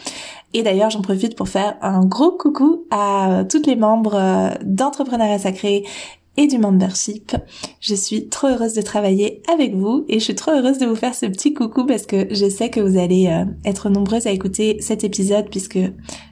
Et 0.55 0.63
d'ailleurs, 0.63 0.91
j'en 0.91 1.03
profite 1.03 1.37
pour 1.37 1.49
faire 1.49 1.77
un 1.83 2.05
gros 2.05 2.31
coucou 2.31 2.85
à 2.91 3.43
toutes 3.51 3.67
les 3.67 3.75
membres 3.75 4.15
euh, 4.15 4.51
d'Entrepreneuriat 4.63 5.41
Sacré 5.41 5.85
et 6.37 6.47
du 6.47 6.59
membership. 6.59 7.37
Je 7.81 7.95
suis 7.95 8.29
trop 8.29 8.49
heureuse 8.49 8.75
de 8.75 8.83
travailler 8.83 9.43
avec 9.53 9.75
vous 9.75 10.05
et 10.09 10.19
je 10.19 10.25
suis 10.25 10.35
trop 10.35 10.53
heureuse 10.53 10.79
de 10.79 10.87
vous 10.87 10.97
faire 10.97 11.15
ce 11.15 11.27
petit 11.27 11.55
coucou 11.55 11.87
parce 11.87 12.07
que 12.07 12.27
je 12.31 12.49
sais 12.49 12.71
que 12.71 12.81
vous 12.81 12.99
allez 12.99 13.29
euh, 13.29 13.45
être 13.65 13.89
nombreuses 13.89 14.27
à 14.27 14.31
écouter 14.31 14.79
cet 14.81 15.05
épisode 15.05 15.49
puisque 15.51 15.79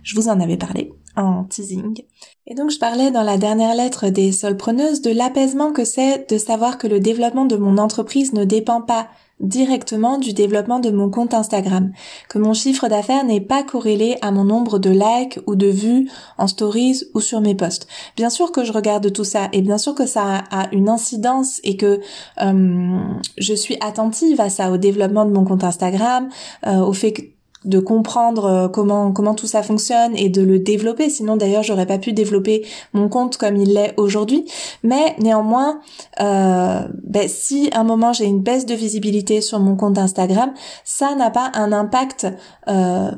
je 0.03 0.15
vous 0.15 0.29
en 0.29 0.41
avais 0.41 0.57
parlé 0.57 0.93
en 1.17 1.45
teasing. 1.45 2.03
Et 2.47 2.55
donc 2.55 2.71
je 2.71 2.79
parlais 2.79 3.11
dans 3.11 3.23
la 3.23 3.37
dernière 3.37 3.75
lettre 3.75 4.09
des 4.09 4.33
solpreneuses 4.33 5.03
de 5.03 5.11
l'apaisement 5.11 5.73
que 5.73 5.85
c'est 5.85 6.31
de 6.31 6.39
savoir 6.39 6.79
que 6.79 6.87
le 6.87 7.01
développement 7.01 7.45
de 7.45 7.57
mon 7.57 7.79
entreprise 7.79 8.33
ne 8.33 8.45
dépend 8.45 8.81
pas 8.81 9.09
directement 9.43 10.19
du 10.19 10.33
développement 10.33 10.79
de 10.79 10.91
mon 10.91 11.11
compte 11.11 11.35
Instagram, 11.35 11.93
que 12.29 12.39
mon 12.39 12.55
chiffre 12.55 12.89
d'affaires 12.89 13.25
n'est 13.25 13.41
pas 13.41 13.63
corrélé 13.63 14.17
à 14.23 14.31
mon 14.31 14.45
nombre 14.45 14.79
de 14.79 14.91
likes 14.91 15.41
ou 15.47 15.57
de 15.57 15.67
vues 15.67 16.09
en 16.39 16.47
stories 16.47 17.03
ou 17.15 17.21
sur 17.21 17.41
mes 17.41 17.55
posts. 17.55 17.87
Bien 18.17 18.31
sûr 18.31 18.53
que 18.53 18.65
je 18.65 18.73
regarde 18.73 19.13
tout 19.13 19.25
ça 19.25 19.49
et 19.53 19.61
bien 19.61 19.79
sûr 19.79 19.95
que 19.95 20.07
ça 20.07 20.45
a 20.51 20.69
une 20.73 20.89
incidence 20.89 21.61
et 21.65 21.77
que 21.77 22.01
euh, 22.41 22.99
je 23.37 23.55
suis 23.55 23.77
attentive 23.81 24.41
à 24.41 24.49
ça, 24.49 24.71
au 24.71 24.77
développement 24.77 25.25
de 25.25 25.33
mon 25.33 25.45
compte 25.45 25.65
Instagram, 25.65 26.29
euh, 26.67 26.79
au 26.79 26.93
fait 26.93 27.13
que 27.13 27.23
de 27.65 27.79
comprendre 27.79 28.45
euh, 28.45 28.69
comment 28.69 29.13
comment 29.13 29.35
tout 29.35 29.47
ça 29.47 29.63
fonctionne 29.63 30.17
et 30.17 30.29
de 30.29 30.43
le 30.43 30.59
développer. 30.59 31.11
Sinon 31.11 31.37
d'ailleurs 31.37 31.63
j'aurais 31.63 31.87
pas 31.87 31.99
pu 31.99 32.13
développer 32.13 32.67
mon 32.93 33.09
compte 33.09 33.37
comme 33.37 33.57
il 33.57 33.75
l'est 33.75 33.95
aujourd'hui. 33.97 34.45
Mais 34.83 35.17
néanmoins, 35.19 35.81
euh, 36.21 36.81
ben, 37.05 37.29
si 37.29 37.71
à 37.73 37.81
un 37.81 37.85
moment 37.85 38.13
j'ai 38.13 38.27
une 38.27 38.43
baisse 38.43 38.67
de 38.67 38.75
visibilité 38.75 39.41
sur 39.41 39.59
mon 39.61 39.77
compte 39.77 39.99
Instagram, 39.99 40.53
ça 40.85 41.15
n'a 41.15 41.31
pas 41.31 41.51
un 41.55 41.73
impact 41.73 42.27
euh, 42.69 43.11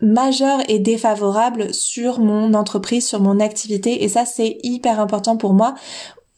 majeur 0.00 0.60
et 0.68 0.78
défavorable 0.78 1.74
sur 1.74 2.20
mon 2.20 2.54
entreprise, 2.54 3.06
sur 3.06 3.20
mon 3.20 3.40
activité 3.40 4.04
et 4.04 4.08
ça 4.08 4.24
c'est 4.24 4.58
hyper 4.62 5.00
important 5.00 5.36
pour 5.36 5.54
moi 5.54 5.74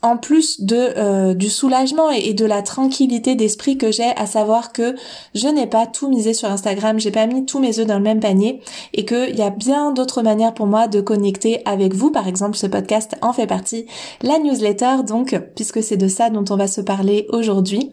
en 0.03 0.17
plus 0.17 0.61
de 0.63 0.77
euh, 0.97 1.35
du 1.35 1.49
soulagement 1.49 2.11
et, 2.11 2.35
de 2.35 2.45
la 2.45 2.63
tranquillité 2.63 3.35
d'esprit 3.35 3.77
que 3.77 3.93
j'ai 3.93 4.11
à 4.17 4.27
savoir 4.27 4.73
que 4.73 4.95
je 5.35 5.49
n'ai 5.49 5.67
pas 5.67 5.87
tout 5.87 6.09
misé 6.09 6.33
sur 6.33 6.51
Instagram, 6.51 6.99
j'ai 6.99 7.11
pas 7.11 7.27
mis 7.27 7.45
tous 7.45 7.59
mes 7.59 7.79
œufs 7.79 7.87
dans 7.87 7.99
le 7.99 8.05
même 8.05 8.21
panier 8.21 8.61
et 8.95 9.05
qu'il 9.05 9.37
y 9.37 9.43
a 9.43 9.51
bien 9.51 9.93
d'autres 9.93 10.23
manières 10.23 10.55
pour 10.55 10.67
moi 10.67 10.89
de 10.89 11.01
connecter 11.01 11.61
avec 11.65 11.95
vous. 11.95 12.11
Par 12.11 12.29
exemple, 12.29 12.57
ce 12.57 12.67
podcast 12.67 13.17
en 13.23 13.33
fait 13.33 13.47
partie, 13.47 13.87
la 14.23 14.39
newsletter 14.39 15.03
donc 15.07 15.39
puisque 15.55 15.83
c'est 15.83 15.97
de 15.97 16.09
ça 16.09 16.31
dont 16.31 16.45
on 16.51 16.57
va 16.57 16.67
se 16.67 16.81
parler 16.81 17.27
aujourd'hui. 17.31 17.93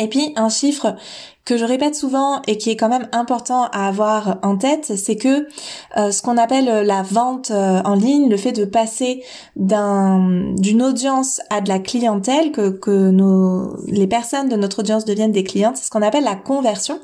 Et 0.00 0.08
puis 0.08 0.32
un 0.34 0.48
chiffre 0.48 0.96
que 1.44 1.56
je 1.56 1.64
répète 1.64 1.94
souvent 1.94 2.42
et 2.46 2.58
qui 2.58 2.70
est 2.70 2.76
quand 2.76 2.88
même 2.88 3.08
important 3.12 3.64
à 3.72 3.88
avoir 3.88 4.38
en 4.42 4.56
tête, 4.56 4.92
c'est 4.96 5.16
que 5.16 5.46
euh, 5.96 6.10
ce 6.10 6.22
qu'on 6.22 6.36
appelle 6.36 6.86
la 6.86 7.02
vente 7.02 7.50
euh, 7.50 7.80
en 7.84 7.94
ligne, 7.94 8.28
le 8.28 8.36
fait 8.36 8.52
de 8.52 8.64
passer 8.64 9.22
d'un 9.56 10.54
d'une 10.54 10.82
audience 10.82 11.40
à 11.50 11.60
de 11.60 11.68
la 11.68 11.78
clientèle, 11.78 12.52
que, 12.52 12.70
que 12.70 13.10
nos 13.10 13.76
les 13.86 14.06
personnes 14.06 14.48
de 14.48 14.56
notre 14.56 14.80
audience 14.80 15.04
deviennent 15.04 15.32
des 15.32 15.44
clientes, 15.44 15.76
c'est 15.76 15.84
ce 15.84 15.90
qu'on 15.90 16.02
appelle 16.02 16.24
la 16.24 16.36
conversion. 16.36 17.00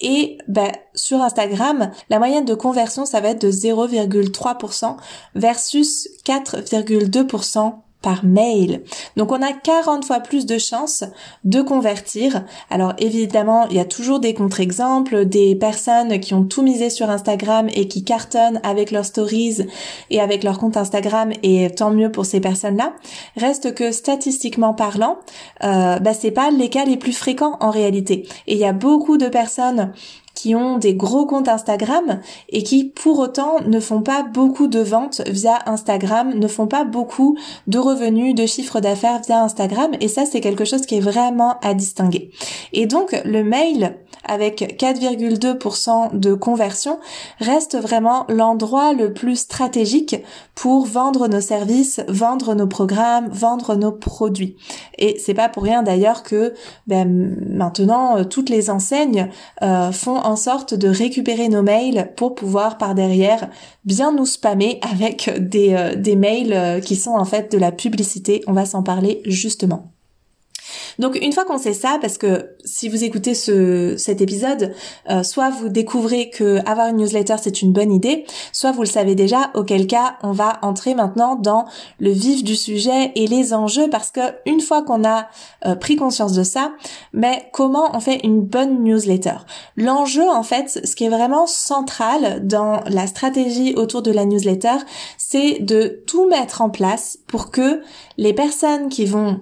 Et 0.00 0.38
ben, 0.48 0.70
sur 0.94 1.20
Instagram, 1.20 1.90
la 2.08 2.18
moyenne 2.18 2.44
de 2.44 2.54
conversion, 2.54 3.04
ça 3.04 3.20
va 3.20 3.30
être 3.30 3.42
de 3.42 3.50
0,3% 3.50 4.96
versus 5.34 6.08
4,2% 6.24 7.74
par 8.02 8.24
mail. 8.24 8.82
Donc 9.16 9.32
on 9.32 9.42
a 9.42 9.52
40 9.52 10.04
fois 10.04 10.20
plus 10.20 10.46
de 10.46 10.58
chances 10.58 11.04
de 11.44 11.60
convertir. 11.62 12.44
Alors 12.70 12.94
évidemment, 12.98 13.66
il 13.68 13.76
y 13.76 13.80
a 13.80 13.84
toujours 13.84 14.20
des 14.20 14.34
contre-exemples, 14.34 15.24
des 15.24 15.56
personnes 15.56 16.20
qui 16.20 16.34
ont 16.34 16.44
tout 16.44 16.62
misé 16.62 16.90
sur 16.90 17.10
Instagram 17.10 17.68
et 17.74 17.88
qui 17.88 18.04
cartonnent 18.04 18.60
avec 18.62 18.90
leurs 18.90 19.04
stories 19.04 19.66
et 20.10 20.20
avec 20.20 20.44
leur 20.44 20.58
compte 20.58 20.76
Instagram 20.76 21.32
et 21.42 21.70
tant 21.70 21.90
mieux 21.90 22.12
pour 22.12 22.24
ces 22.24 22.40
personnes-là. 22.40 22.94
Reste 23.36 23.74
que 23.74 23.90
statistiquement 23.90 24.74
parlant, 24.74 25.18
euh, 25.64 25.98
bah, 25.98 26.14
c'est 26.14 26.30
pas 26.30 26.50
les 26.50 26.70
cas 26.70 26.84
les 26.84 26.96
plus 26.96 27.12
fréquents 27.12 27.56
en 27.60 27.70
réalité. 27.70 28.26
Et 28.46 28.54
il 28.54 28.58
y 28.58 28.64
a 28.64 28.72
beaucoup 28.72 29.18
de 29.18 29.28
personnes 29.28 29.92
qui 30.38 30.54
ont 30.54 30.78
des 30.78 30.94
gros 30.94 31.26
comptes 31.26 31.48
Instagram 31.48 32.20
et 32.48 32.62
qui 32.62 32.84
pour 32.84 33.18
autant 33.18 33.56
ne 33.66 33.80
font 33.80 34.02
pas 34.02 34.22
beaucoup 34.22 34.68
de 34.68 34.78
ventes 34.78 35.20
via 35.26 35.58
Instagram, 35.66 36.32
ne 36.32 36.46
font 36.46 36.68
pas 36.68 36.84
beaucoup 36.84 37.36
de 37.66 37.76
revenus, 37.76 38.36
de 38.36 38.46
chiffres 38.46 38.78
d'affaires 38.78 39.20
via 39.26 39.42
Instagram 39.42 39.90
et 40.00 40.06
ça 40.06 40.26
c'est 40.26 40.40
quelque 40.40 40.64
chose 40.64 40.86
qui 40.86 40.94
est 40.94 41.00
vraiment 41.00 41.58
à 41.60 41.74
distinguer. 41.74 42.30
Et 42.72 42.86
donc 42.86 43.20
le 43.24 43.42
mail 43.42 43.96
avec 44.24 44.60
4,2% 44.78 46.16
de 46.16 46.34
conversion 46.34 47.00
reste 47.40 47.76
vraiment 47.76 48.24
l'endroit 48.28 48.92
le 48.92 49.12
plus 49.12 49.40
stratégique 49.40 50.14
pour 50.58 50.86
vendre 50.86 51.28
nos 51.28 51.40
services, 51.40 52.00
vendre 52.08 52.52
nos 52.56 52.66
programmes, 52.66 53.28
vendre 53.28 53.76
nos 53.76 53.92
produits. 53.92 54.56
Et 54.98 55.16
c'est 55.24 55.32
pas 55.32 55.48
pour 55.48 55.62
rien 55.62 55.84
d'ailleurs 55.84 56.24
que 56.24 56.52
ben, 56.88 57.36
maintenant 57.48 58.24
toutes 58.24 58.50
les 58.50 58.68
enseignes 58.68 59.28
euh, 59.62 59.92
font 59.92 60.16
en 60.16 60.34
sorte 60.34 60.74
de 60.74 60.88
récupérer 60.88 61.48
nos 61.48 61.62
mails 61.62 62.10
pour 62.16 62.34
pouvoir 62.34 62.76
par 62.76 62.96
derrière 62.96 63.48
bien 63.84 64.10
nous 64.10 64.26
spammer 64.26 64.80
avec 64.82 65.30
des, 65.38 65.74
euh, 65.74 65.94
des 65.94 66.16
mails 66.16 66.52
euh, 66.52 66.80
qui 66.80 66.96
sont 66.96 67.12
en 67.12 67.24
fait 67.24 67.52
de 67.52 67.58
la 67.58 67.70
publicité. 67.70 68.42
On 68.48 68.52
va 68.52 68.64
s'en 68.64 68.82
parler 68.82 69.22
justement. 69.26 69.92
Donc 70.98 71.16
une 71.20 71.32
fois 71.32 71.44
qu'on 71.44 71.58
sait 71.58 71.72
ça, 71.72 71.98
parce 72.00 72.18
que 72.18 72.50
si 72.64 72.88
vous 72.88 73.04
écoutez 73.04 73.34
ce, 73.34 73.96
cet 73.96 74.20
épisode, 74.20 74.74
euh, 75.10 75.22
soit 75.22 75.50
vous 75.50 75.68
découvrez 75.68 76.30
que 76.30 76.58
avoir 76.66 76.88
une 76.88 76.96
newsletter 76.96 77.36
c'est 77.40 77.62
une 77.62 77.72
bonne 77.72 77.92
idée, 77.92 78.24
soit 78.52 78.72
vous 78.72 78.82
le 78.82 78.88
savez 78.88 79.14
déjà, 79.14 79.50
auquel 79.54 79.86
cas 79.86 80.16
on 80.22 80.32
va 80.32 80.58
entrer 80.62 80.94
maintenant 80.94 81.36
dans 81.36 81.66
le 81.98 82.10
vif 82.10 82.44
du 82.44 82.56
sujet 82.56 83.12
et 83.14 83.26
les 83.26 83.54
enjeux, 83.54 83.88
parce 83.90 84.10
que 84.10 84.20
une 84.46 84.60
fois 84.60 84.82
qu'on 84.82 85.04
a 85.04 85.28
euh, 85.66 85.74
pris 85.74 85.96
conscience 85.96 86.32
de 86.32 86.42
ça, 86.42 86.72
mais 87.12 87.48
comment 87.52 87.90
on 87.94 88.00
fait 88.00 88.20
une 88.24 88.42
bonne 88.42 88.82
newsletter? 88.82 89.36
L'enjeu 89.76 90.28
en 90.28 90.42
fait, 90.42 90.80
ce 90.84 90.94
qui 90.96 91.04
est 91.04 91.08
vraiment 91.08 91.46
central 91.46 92.46
dans 92.46 92.80
la 92.86 93.06
stratégie 93.06 93.74
autour 93.74 94.02
de 94.02 94.10
la 94.10 94.24
newsletter, 94.24 94.76
c'est 95.16 95.58
de 95.60 96.02
tout 96.06 96.28
mettre 96.28 96.62
en 96.62 96.70
place 96.70 97.18
pour 97.26 97.50
que 97.50 97.82
les 98.16 98.32
personnes 98.32 98.88
qui 98.88 99.04
vont 99.04 99.40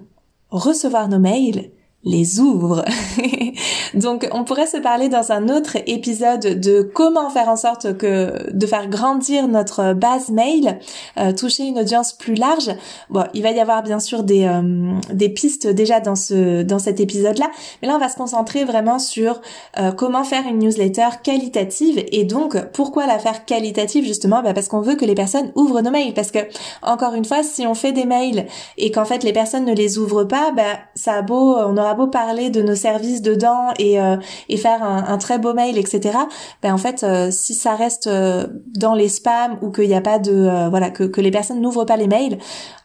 recevoir 0.51 1.07
nos 1.09 1.19
mails 1.19 1.71
les 2.07 2.39
ouvre. 2.39 2.83
Donc 3.93 4.27
on 4.31 4.43
pourrait 4.43 4.67
se 4.67 4.77
parler 4.77 5.09
dans 5.09 5.31
un 5.31 5.49
autre 5.49 5.77
épisode 5.85 6.59
de 6.59 6.81
comment 6.81 7.29
faire 7.29 7.49
en 7.49 7.55
sorte 7.55 7.97
que 7.97 8.51
de 8.51 8.65
faire 8.65 8.87
grandir 8.87 9.47
notre 9.47 9.93
base 9.93 10.29
mail, 10.29 10.79
euh, 11.17 11.33
toucher 11.33 11.63
une 11.63 11.79
audience 11.79 12.13
plus 12.13 12.35
large. 12.35 12.71
Bon, 13.09 13.25
il 13.33 13.43
va 13.43 13.51
y 13.51 13.59
avoir 13.59 13.83
bien 13.83 13.99
sûr 13.99 14.23
des 14.23 14.45
euh, 14.45 14.93
des 15.13 15.29
pistes 15.29 15.67
déjà 15.67 15.99
dans 15.99 16.15
ce 16.15 16.63
dans 16.63 16.79
cet 16.79 16.99
épisode-là, 16.99 17.49
mais 17.81 17.87
là 17.87 17.95
on 17.95 17.99
va 17.99 18.09
se 18.09 18.15
concentrer 18.15 18.63
vraiment 18.63 18.99
sur 18.99 19.41
euh, 19.79 19.91
comment 19.91 20.23
faire 20.23 20.43
une 20.47 20.59
newsletter 20.59 21.09
qualitative 21.23 22.03
et 22.11 22.23
donc 22.23 22.57
pourquoi 22.71 23.05
la 23.05 23.19
faire 23.19 23.45
qualitative 23.45 24.05
justement? 24.05 24.41
Bah 24.41 24.53
parce 24.53 24.69
qu'on 24.69 24.81
veut 24.81 24.95
que 24.95 25.05
les 25.05 25.15
personnes 25.15 25.51
ouvrent 25.55 25.81
nos 25.81 25.91
mails 25.91 26.13
parce 26.13 26.31
que 26.31 26.39
encore 26.81 27.13
une 27.13 27.25
fois 27.25 27.43
si 27.43 27.67
on 27.67 27.73
fait 27.73 27.91
des 27.91 28.05
mails 28.05 28.47
et 28.77 28.91
qu'en 28.91 29.05
fait 29.05 29.23
les 29.23 29.33
personnes 29.33 29.65
ne 29.65 29.73
les 29.73 29.97
ouvrent 29.97 30.23
pas, 30.23 30.51
bah 30.55 30.63
ça 30.95 31.13
a 31.13 31.21
beau 31.21 31.57
on 31.57 31.75
aura 31.77 31.96
parler 32.05 32.51
de 32.51 32.61
nos 32.61 32.75
services 32.75 33.23
dedans 33.23 33.73
et, 33.79 33.99
euh, 33.99 34.17
faire 34.57 34.83
un, 34.83 35.17
très 35.17 35.39
beau 35.39 35.55
mail, 35.55 35.79
etc. 35.79 36.15
Ben 36.61 36.73
en 36.73 36.77
fait, 36.77 37.03
euh, 37.03 37.31
si 37.31 37.55
ça 37.55 37.75
reste 37.75 38.05
euh, 38.05 38.45
dans 38.67 38.93
les 38.93 39.09
spams 39.09 39.57
ou 39.63 39.71
qu'il 39.71 39.87
n'y 39.87 39.95
a 39.95 40.01
pas 40.01 40.19
de 40.19 40.69
voilà 40.69 40.91
que, 40.91 41.03
que 41.03 41.21
les 41.21 41.31
personnes 41.31 41.61
n'ouvrent 41.61 41.85
pas 41.85 41.97
les 41.97 42.07
mails, 42.07 42.37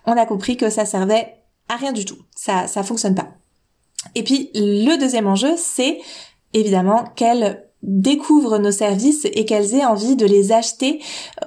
on 0.07 0.17
a 0.17 0.25
compris 0.25 0.57
que 0.57 0.71
ça 0.71 0.87
servait 0.87 1.37
à 1.69 1.77
rien 1.77 1.93
du 1.93 2.07
tout. 2.07 2.19
Ça 2.35 2.67
ça 2.67 2.83
fonctionne 2.83 3.15
pas. 3.15 3.29
Et 4.15 4.25
puis 4.25 4.51
le 4.55 4.97
deuxième 4.97 5.27
enjeu, 5.27 5.53
c'est 5.59 5.99
évidemment 6.55 7.05
quelle 7.15 7.65
découvrent 7.83 8.59
nos 8.59 8.71
services 8.71 9.27
et 9.33 9.45
qu'elles 9.45 9.75
aient 9.75 9.85
envie 9.85 10.17
de 10.17 10.27
les 10.27 10.53
acheter 10.53 11.01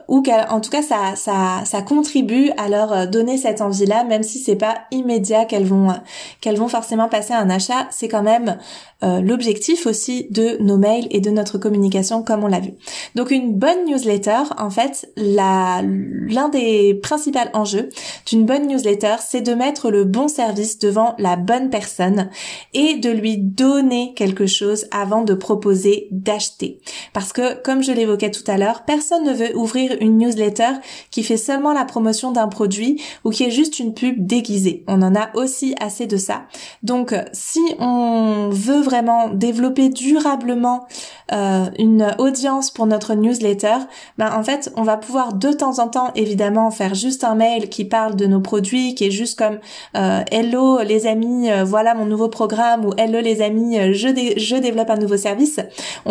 ou 0.07 0.21
qu'en 0.21 0.59
tout 0.59 0.69
cas 0.69 0.81
ça, 0.81 1.15
ça, 1.15 1.63
ça 1.65 1.81
contribue 1.81 2.51
à 2.57 2.69
leur 2.69 2.93
euh, 2.93 3.05
donner 3.05 3.37
cette 3.37 3.61
envie-là, 3.61 4.03
même 4.03 4.23
si 4.23 4.39
c'est 4.39 4.55
pas 4.55 4.79
immédiat 4.91 5.45
qu'elles 5.45 5.65
vont 5.65 5.93
qu'elles 6.41 6.57
vont 6.57 6.67
forcément 6.67 7.09
passer 7.09 7.33
un 7.33 7.49
achat, 7.49 7.87
c'est 7.91 8.07
quand 8.07 8.23
même 8.23 8.57
euh, 9.03 9.21
l'objectif 9.21 9.87
aussi 9.87 10.27
de 10.31 10.57
nos 10.61 10.77
mails 10.77 11.07
et 11.11 11.19
de 11.19 11.29
notre 11.29 11.57
communication 11.57 12.23
comme 12.23 12.43
on 12.43 12.47
l'a 12.47 12.59
vu. 12.59 12.71
Donc 13.15 13.31
une 13.31 13.53
bonne 13.53 13.85
newsletter, 13.85 14.43
en 14.57 14.69
fait, 14.69 15.11
l'un 15.17 16.49
des 16.49 16.93
principaux 16.95 17.25
enjeux 17.53 17.89
d'une 18.25 18.45
bonne 18.45 18.67
newsletter, 18.67 19.15
c'est 19.19 19.41
de 19.41 19.53
mettre 19.53 19.91
le 19.91 20.05
bon 20.05 20.27
service 20.27 20.79
devant 20.79 21.15
la 21.17 21.35
bonne 21.35 21.69
personne 21.69 22.29
et 22.73 22.95
de 22.95 23.09
lui 23.09 23.37
donner 23.37 24.13
quelque 24.15 24.45
chose 24.45 24.85
avant 24.91 25.23
de 25.23 25.33
proposer 25.33 26.07
d'acheter. 26.25 26.79
Parce 27.13 27.31
que, 27.31 27.61
comme 27.61 27.83
je 27.83 27.91
l'évoquais 27.91 28.31
tout 28.31 28.43
à 28.47 28.57
l'heure, 28.57 28.83
personne 28.85 29.23
ne 29.23 29.33
veut 29.33 29.55
ouvrir 29.55 29.95
une 30.01 30.17
newsletter 30.17 30.71
qui 31.11 31.23
fait 31.23 31.37
seulement 31.37 31.71
la 31.71 31.85
promotion 31.85 32.31
d'un 32.31 32.47
produit 32.47 33.01
ou 33.23 33.29
qui 33.29 33.43
est 33.43 33.51
juste 33.51 33.79
une 33.79 33.93
pub 33.93 34.25
déguisée. 34.25 34.83
On 34.87 35.01
en 35.01 35.15
a 35.15 35.29
aussi 35.35 35.75
assez 35.79 36.07
de 36.07 36.17
ça. 36.17 36.43
Donc, 36.83 37.15
si 37.31 37.61
on 37.79 38.49
veut 38.51 38.81
vraiment 38.81 39.29
développer 39.29 39.89
durablement 39.89 40.87
euh, 41.31 41.65
une 41.79 42.13
audience 42.17 42.71
pour 42.71 42.85
notre 42.85 43.13
newsletter, 43.13 43.77
ben 44.17 44.31
en 44.35 44.43
fait, 44.43 44.71
on 44.75 44.83
va 44.83 44.97
pouvoir 44.97 45.33
de 45.33 45.51
temps 45.51 45.79
en 45.79 45.87
temps, 45.87 46.11
évidemment, 46.15 46.71
faire 46.71 46.95
juste 46.95 47.23
un 47.23 47.35
mail 47.35 47.69
qui 47.69 47.85
parle 47.85 48.15
de 48.15 48.25
nos 48.25 48.41
produits, 48.41 48.95
qui 48.95 49.05
est 49.05 49.11
juste 49.11 49.37
comme 49.37 49.59
euh, 49.95 50.21
Hello 50.31 50.81
les 50.81 51.07
amis, 51.07 51.51
euh, 51.51 51.63
voilà 51.63 51.93
mon 51.93 52.05
nouveau 52.05 52.29
programme 52.29 52.85
ou 52.85 52.91
Hello 52.97 53.19
les 53.21 53.41
amis, 53.41 53.77
je, 53.93 54.33
je 54.37 54.55
développe 54.55 54.89
un 54.89 54.97
nouveau 54.97 55.17
service. 55.17 55.59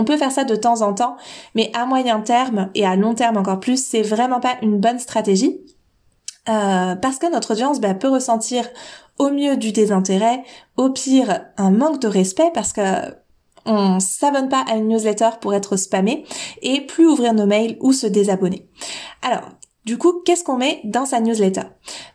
Peut 0.04 0.16
faire 0.16 0.32
ça 0.32 0.44
de 0.44 0.56
temps 0.56 0.82
en 0.82 0.94
temps, 0.94 1.16
mais 1.54 1.70
à 1.74 1.86
moyen 1.86 2.20
terme 2.20 2.70
et 2.74 2.86
à 2.86 2.96
long 2.96 3.14
terme 3.14 3.36
encore 3.36 3.60
plus, 3.60 3.82
c'est 3.82 4.02
vraiment 4.02 4.40
pas 4.40 4.56
une 4.62 4.78
bonne 4.78 4.98
stratégie. 4.98 5.60
Euh, 6.48 6.94
parce 6.96 7.18
que 7.18 7.30
notre 7.32 7.52
audience 7.52 7.80
bah, 7.80 7.94
peut 7.94 8.08
ressentir 8.08 8.68
au 9.18 9.30
mieux 9.30 9.56
du 9.56 9.72
désintérêt, 9.72 10.42
au 10.76 10.90
pire 10.90 11.46
un 11.56 11.70
manque 11.70 12.00
de 12.00 12.08
respect 12.08 12.50
parce 12.52 12.72
que 12.72 12.82
on 13.66 13.98
s'abonne 13.98 14.50
pas 14.50 14.62
à 14.68 14.76
une 14.76 14.88
newsletter 14.88 15.30
pour 15.40 15.54
être 15.54 15.76
spammé 15.76 16.24
et 16.60 16.82
plus 16.82 17.06
ouvrir 17.06 17.32
nos 17.32 17.46
mails 17.46 17.78
ou 17.80 17.94
se 17.94 18.06
désabonner. 18.06 18.68
Alors, 19.22 19.48
du 19.86 19.96
coup, 19.96 20.22
qu'est-ce 20.24 20.44
qu'on 20.44 20.58
met 20.58 20.80
dans 20.84 21.06
sa 21.06 21.20
newsletter? 21.20 21.62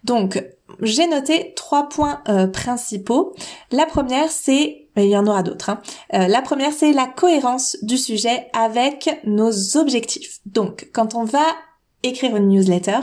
Donc, 0.04 0.44
j'ai 0.82 1.08
noté 1.08 1.54
trois 1.56 1.90
points 1.90 2.22
euh, 2.28 2.48
principaux. 2.48 3.34
La 3.72 3.86
première, 3.86 4.30
c'est 4.30 4.89
mais 5.00 5.08
il 5.08 5.12
y 5.12 5.18
en 5.18 5.28
aura 5.28 5.44
d'autres. 5.44 5.70
Hein. 5.70 5.80
Euh, 6.14 6.28
la 6.28 6.42
première, 6.42 6.74
c'est 6.74 6.92
la 6.92 7.08
cohérence 7.08 7.78
du 7.84 7.98
sujet 7.98 8.50
avec 8.52 9.10
nos 9.24 9.78
objectifs. 9.78 10.40
Donc, 10.46 10.90
quand 10.92 11.16
on 11.16 11.24
va 11.24 11.46
écrire 12.04 12.36
une 12.36 12.50
newsletter, 12.50 13.00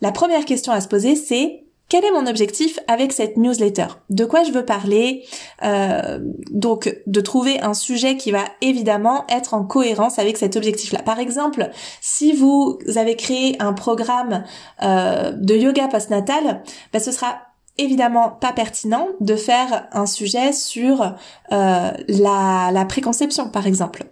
la 0.00 0.12
première 0.12 0.44
question 0.44 0.72
à 0.72 0.80
se 0.80 0.86
poser, 0.86 1.16
c'est 1.16 1.64
quel 1.88 2.04
est 2.04 2.12
mon 2.12 2.28
objectif 2.28 2.78
avec 2.86 3.12
cette 3.12 3.36
newsletter? 3.36 3.86
De 4.10 4.24
quoi 4.24 4.44
je 4.44 4.52
veux 4.52 4.64
parler 4.64 5.24
euh, 5.64 6.20
Donc, 6.52 6.96
de 7.04 7.20
trouver 7.20 7.60
un 7.60 7.74
sujet 7.74 8.16
qui 8.16 8.30
va 8.30 8.44
évidemment 8.60 9.24
être 9.28 9.54
en 9.54 9.64
cohérence 9.64 10.20
avec 10.20 10.36
cet 10.36 10.54
objectif-là. 10.54 11.02
Par 11.02 11.18
exemple, 11.18 11.68
si 12.00 12.32
vous 12.32 12.78
avez 12.94 13.16
créé 13.16 13.56
un 13.60 13.72
programme 13.72 14.44
euh, 14.84 15.32
de 15.32 15.56
yoga 15.56 15.88
postnatal, 15.88 16.62
ben 16.92 17.00
ce 17.00 17.10
sera 17.10 17.40
évidemment 17.78 18.30
pas 18.30 18.52
pertinent 18.52 19.08
de 19.20 19.36
faire 19.36 19.88
un 19.92 20.06
sujet 20.06 20.52
sur 20.52 21.02
euh, 21.02 21.90
la, 22.08 22.70
la 22.72 22.84
préconception, 22.84 23.48
par 23.48 23.66
exemple. 23.66 24.04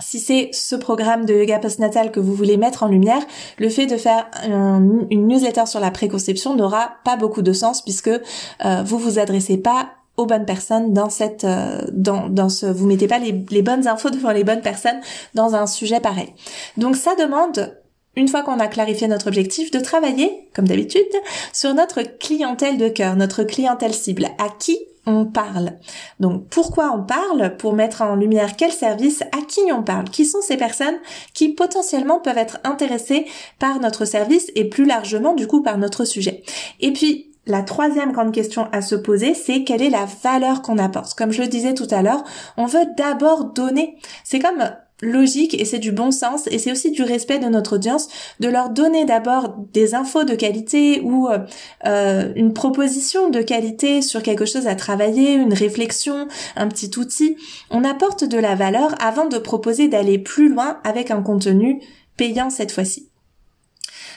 Si 0.00 0.20
c'est 0.20 0.50
ce 0.52 0.76
programme 0.76 1.24
de 1.24 1.34
yoga 1.34 1.58
postnatal 1.58 2.12
que 2.12 2.20
vous 2.20 2.34
voulez 2.34 2.56
mettre 2.56 2.84
en 2.84 2.88
lumière, 2.88 3.20
le 3.58 3.68
fait 3.68 3.86
de 3.86 3.96
faire 3.96 4.30
une 4.44 5.26
newsletter 5.26 5.66
sur 5.66 5.80
la 5.80 5.90
préconception 5.90 6.54
n'aura 6.54 6.92
pas 7.04 7.16
beaucoup 7.16 7.42
de 7.42 7.52
sens 7.52 7.82
puisque 7.82 8.08
euh, 8.08 8.82
vous 8.84 8.98
vous 8.98 9.18
adressez 9.18 9.58
pas 9.58 9.90
aux 10.16 10.26
bonnes 10.26 10.44
personnes 10.44 10.92
dans 10.92 11.10
cette 11.10 11.44
euh, 11.44 11.80
dans 11.92 12.28
dans 12.28 12.48
ce 12.48 12.66
vous 12.66 12.86
mettez 12.86 13.06
pas 13.06 13.18
les, 13.18 13.44
les 13.50 13.62
bonnes 13.62 13.86
infos 13.88 14.10
devant 14.10 14.30
les 14.30 14.44
bonnes 14.44 14.60
personnes 14.60 15.00
dans 15.34 15.54
un 15.54 15.66
sujet 15.66 16.00
pareil. 16.00 16.34
Donc 16.76 16.96
ça 16.96 17.14
demande 17.16 17.77
une 18.18 18.26
fois 18.28 18.42
qu'on 18.42 18.58
a 18.58 18.66
clarifié 18.66 19.06
notre 19.06 19.28
objectif, 19.28 19.70
de 19.70 19.78
travailler, 19.78 20.48
comme 20.54 20.66
d'habitude, 20.66 21.06
sur 21.52 21.72
notre 21.72 22.02
clientèle 22.02 22.76
de 22.76 22.88
cœur, 22.88 23.14
notre 23.14 23.44
clientèle 23.44 23.94
cible, 23.94 24.26
à 24.38 24.48
qui 24.58 24.76
on 25.06 25.24
parle? 25.24 25.74
Donc 26.18 26.48
pourquoi 26.48 26.90
on 26.92 27.04
parle? 27.04 27.56
Pour 27.56 27.74
mettre 27.74 28.02
en 28.02 28.16
lumière 28.16 28.56
quel 28.56 28.72
service, 28.72 29.22
à 29.22 29.40
qui 29.46 29.60
on 29.72 29.84
parle? 29.84 30.10
Qui 30.10 30.26
sont 30.26 30.42
ces 30.42 30.56
personnes 30.56 30.98
qui 31.32 31.50
potentiellement 31.50 32.18
peuvent 32.18 32.36
être 32.36 32.58
intéressées 32.64 33.26
par 33.60 33.78
notre 33.78 34.04
service 34.04 34.50
et 34.56 34.68
plus 34.68 34.84
largement 34.84 35.34
du 35.34 35.46
coup 35.46 35.62
par 35.62 35.78
notre 35.78 36.04
sujet? 36.04 36.42
Et 36.80 36.92
puis 36.92 37.30
la 37.46 37.62
troisième 37.62 38.12
grande 38.12 38.34
question 38.34 38.68
à 38.72 38.82
se 38.82 38.96
poser, 38.96 39.32
c'est 39.32 39.62
quelle 39.62 39.80
est 39.80 39.90
la 39.90 40.06
valeur 40.22 40.60
qu'on 40.60 40.76
apporte? 40.76 41.14
Comme 41.14 41.32
je 41.32 41.40
le 41.40 41.48
disais 41.48 41.72
tout 41.72 41.88
à 41.90 42.02
l'heure, 42.02 42.24
on 42.58 42.66
veut 42.66 42.84
d'abord 42.96 43.44
donner. 43.44 43.96
C'est 44.24 44.40
comme 44.40 44.68
logique 45.00 45.54
et 45.60 45.64
c'est 45.64 45.78
du 45.78 45.92
bon 45.92 46.10
sens 46.10 46.48
et 46.50 46.58
c'est 46.58 46.72
aussi 46.72 46.90
du 46.90 47.02
respect 47.02 47.38
de 47.38 47.46
notre 47.46 47.76
audience 47.76 48.08
de 48.40 48.48
leur 48.48 48.70
donner 48.70 49.04
d'abord 49.04 49.54
des 49.72 49.94
infos 49.94 50.24
de 50.24 50.34
qualité 50.34 51.00
ou 51.02 51.28
euh, 51.28 51.38
euh, 51.86 52.32
une 52.34 52.52
proposition 52.52 53.30
de 53.30 53.40
qualité 53.40 54.02
sur 54.02 54.22
quelque 54.22 54.44
chose 54.44 54.66
à 54.66 54.74
travailler, 54.74 55.34
une 55.34 55.54
réflexion, 55.54 56.28
un 56.56 56.68
petit 56.68 56.90
outil. 56.98 57.36
On 57.70 57.84
apporte 57.84 58.24
de 58.24 58.38
la 58.38 58.54
valeur 58.54 58.94
avant 59.02 59.26
de 59.26 59.38
proposer 59.38 59.88
d'aller 59.88 60.18
plus 60.18 60.48
loin 60.48 60.78
avec 60.84 61.10
un 61.10 61.22
contenu 61.22 61.80
payant 62.16 62.50
cette 62.50 62.72
fois-ci. 62.72 63.08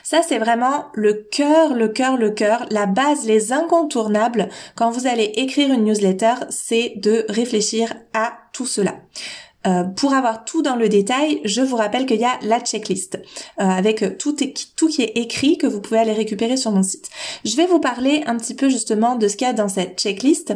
Ça, 0.03 0.21
c'est 0.27 0.39
vraiment 0.39 0.87
le 0.93 1.13
cœur, 1.13 1.73
le 1.73 1.87
cœur, 1.87 2.17
le 2.17 2.31
cœur, 2.31 2.65
la 2.71 2.85
base, 2.85 3.25
les 3.25 3.53
incontournables 3.53 4.49
quand 4.75 4.89
vous 4.89 5.07
allez 5.07 5.31
écrire 5.35 5.71
une 5.71 5.85
newsletter, 5.85 6.33
c'est 6.49 6.93
de 6.97 7.25
réfléchir 7.29 7.93
à 8.13 8.33
tout 8.51 8.65
cela. 8.65 8.95
Euh, 9.67 9.83
pour 9.83 10.13
avoir 10.13 10.43
tout 10.43 10.61
dans 10.61 10.75
le 10.75 10.89
détail, 10.89 11.39
je 11.45 11.61
vous 11.61 11.75
rappelle 11.75 12.05
qu'il 12.05 12.19
y 12.19 12.25
a 12.25 12.39
la 12.41 12.59
checklist 12.59 13.15
euh, 13.15 13.63
avec 13.63 14.17
tout, 14.17 14.35
tout 14.75 14.87
qui 14.87 15.03
est 15.03 15.17
écrit 15.17 15.57
que 15.57 15.67
vous 15.67 15.81
pouvez 15.81 15.99
aller 15.99 16.13
récupérer 16.13 16.57
sur 16.57 16.71
mon 16.71 16.83
site. 16.83 17.09
Je 17.45 17.55
vais 17.55 17.67
vous 17.67 17.79
parler 17.79 18.23
un 18.25 18.37
petit 18.37 18.55
peu 18.55 18.69
justement 18.69 19.15
de 19.15 19.27
ce 19.27 19.37
qu'il 19.37 19.45
y 19.45 19.49
a 19.49 19.53
dans 19.53 19.69
cette 19.69 19.99
checklist. 19.99 20.53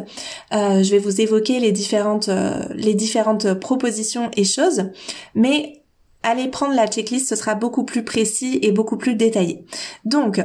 Euh, 0.52 0.82
je 0.82 0.90
vais 0.90 0.98
vous 0.98 1.20
évoquer 1.20 1.60
les 1.60 1.72
différentes 1.72 2.30
les 2.74 2.94
différentes 2.94 3.54
propositions 3.54 4.30
et 4.36 4.44
choses, 4.44 4.90
mais 5.34 5.75
allez 6.26 6.48
prendre 6.48 6.74
la 6.74 6.86
checklist, 6.86 7.28
ce 7.28 7.36
sera 7.36 7.54
beaucoup 7.54 7.84
plus 7.84 8.04
précis 8.04 8.58
et 8.62 8.72
beaucoup 8.72 8.98
plus 8.98 9.14
détaillé. 9.14 9.64
Donc, 10.04 10.40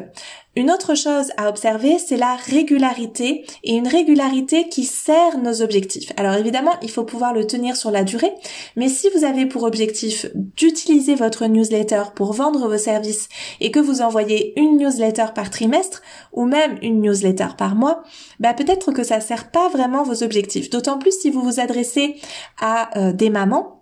une 0.55 0.69
autre 0.69 0.95
chose 0.95 1.31
à 1.37 1.47
observer, 1.47 1.97
c'est 1.97 2.17
la 2.17 2.35
régularité 2.35 3.45
et 3.63 3.73
une 3.73 3.87
régularité 3.87 4.67
qui 4.67 4.83
sert 4.83 5.37
nos 5.37 5.61
objectifs. 5.61 6.11
Alors 6.17 6.35
évidemment, 6.35 6.73
il 6.81 6.91
faut 6.91 7.05
pouvoir 7.05 7.33
le 7.33 7.47
tenir 7.47 7.77
sur 7.77 7.89
la 7.89 8.03
durée, 8.03 8.33
mais 8.75 8.89
si 8.89 9.07
vous 9.15 9.23
avez 9.23 9.45
pour 9.45 9.63
objectif 9.63 10.25
d'utiliser 10.35 11.15
votre 11.15 11.45
newsletter 11.45 12.03
pour 12.15 12.33
vendre 12.33 12.67
vos 12.67 12.77
services 12.77 13.29
et 13.61 13.71
que 13.71 13.79
vous 13.79 14.01
envoyez 14.01 14.59
une 14.59 14.77
newsletter 14.77 15.27
par 15.33 15.49
trimestre 15.49 16.01
ou 16.33 16.45
même 16.45 16.77
une 16.81 17.01
newsletter 17.01 17.55
par 17.57 17.75
mois, 17.75 18.03
bah 18.41 18.53
peut-être 18.53 18.91
que 18.91 19.03
ça 19.03 19.21
sert 19.21 19.51
pas 19.51 19.69
vraiment 19.69 20.03
vos 20.03 20.21
objectifs. 20.21 20.69
D'autant 20.69 20.99
plus 20.99 21.17
si 21.17 21.29
vous 21.29 21.41
vous 21.41 21.61
adressez 21.61 22.17
à 22.59 22.99
euh, 22.99 23.13
des 23.13 23.29
mamans 23.29 23.80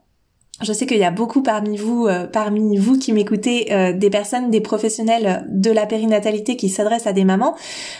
je 0.61 0.73
sais 0.73 0.85
qu'il 0.85 0.97
y 0.97 1.03
a 1.03 1.11
beaucoup 1.11 1.41
parmi 1.41 1.77
vous, 1.77 2.07
euh, 2.07 2.27
parmi 2.27 2.77
vous 2.77 2.97
qui 2.97 3.13
m'écoutez, 3.13 3.73
euh, 3.73 3.93
des 3.93 4.09
personnes, 4.09 4.49
des 4.49 4.61
professionnels 4.61 5.45
de 5.49 5.71
la 5.71 5.85
périnatalité 5.85 6.55
qui 6.55 6.69
s'adressent 6.69 7.07
à 7.07 7.13
des 7.13 7.25
mamans. 7.25 7.55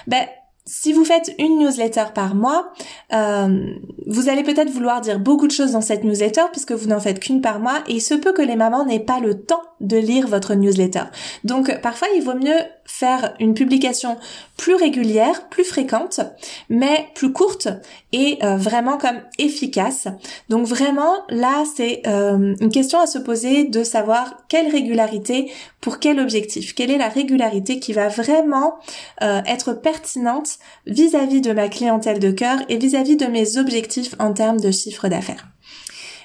Ben, 0.08 0.26
si 0.66 0.94
vous 0.94 1.04
faites 1.04 1.34
une 1.40 1.58
newsletter 1.58 2.06
par 2.14 2.36
mois, 2.36 2.72
euh, 3.12 3.74
vous 4.06 4.30
allez 4.30 4.44
peut-être 4.44 4.70
vouloir 4.70 5.02
dire 5.02 5.20
beaucoup 5.20 5.48
de 5.48 5.52
choses 5.52 5.72
dans 5.72 5.82
cette 5.82 6.04
newsletter 6.04 6.44
puisque 6.52 6.74
vous 6.74 6.88
n'en 6.88 7.00
faites 7.00 7.20
qu'une 7.20 7.42
par 7.42 7.60
mois 7.60 7.80
et 7.88 7.94
il 7.94 8.02
se 8.02 8.14
peut 8.14 8.34
que 8.34 8.44
les 8.44 8.56
mamans 8.56 8.86
n'aient 8.86 9.00
pas 9.00 9.20
le 9.20 9.42
temps 9.42 9.64
de 9.80 9.98
lire 9.98 10.28
votre 10.28 10.54
newsletter. 10.54 11.06
Donc 11.44 11.82
parfois 11.82 12.08
il 12.16 12.22
vaut 12.22 12.36
mieux 12.36 12.60
faire 12.90 13.36
une 13.40 13.54
publication 13.54 14.18
plus 14.58 14.74
régulière, 14.74 15.48
plus 15.50 15.64
fréquente, 15.64 16.22
mais 16.70 17.08
plus 17.14 17.32
courte 17.32 17.68
et 18.12 18.40
euh, 18.44 18.58
vraiment 18.58 18.98
comme 18.98 19.22
efficace. 19.38 20.08
Donc 20.50 20.66
vraiment 20.66 21.14
là 21.30 21.64
c'est 21.78 22.02
euh, 22.08 22.56
une 22.60 22.72
question 22.72 23.00
à 23.00 23.06
se 23.06 23.20
poser 23.20 23.66
de 23.66 23.84
savoir 23.84 24.38
quelle 24.50 24.72
régularité 24.72 25.52
pour 25.82 26.00
quel 26.00 26.20
objectif, 26.20 26.74
quelle 26.74 26.90
est 26.90 26.98
la 26.98 27.10
régularité 27.10 27.80
qui 27.80 27.94
va 27.94 28.08
vraiment 28.08 28.80
euh, 29.22 29.42
être 29.46 29.74
pertinente 29.74 30.58
vis-à-vis 30.88 31.42
de 31.42 31.54
ma 31.54 31.70
clientèle 31.70 32.20
de 32.20 32.32
cœur 32.32 32.58
et 32.70 32.78
vis 32.78 32.96
à 32.96 33.04
-vis 33.04 33.18
de 33.18 33.28
mes 33.28 33.58
objectifs 33.58 34.16
en 34.18 34.34
termes 34.34 34.60
de 34.60 34.72
chiffre 34.72 35.08
d'affaires. 35.08 35.48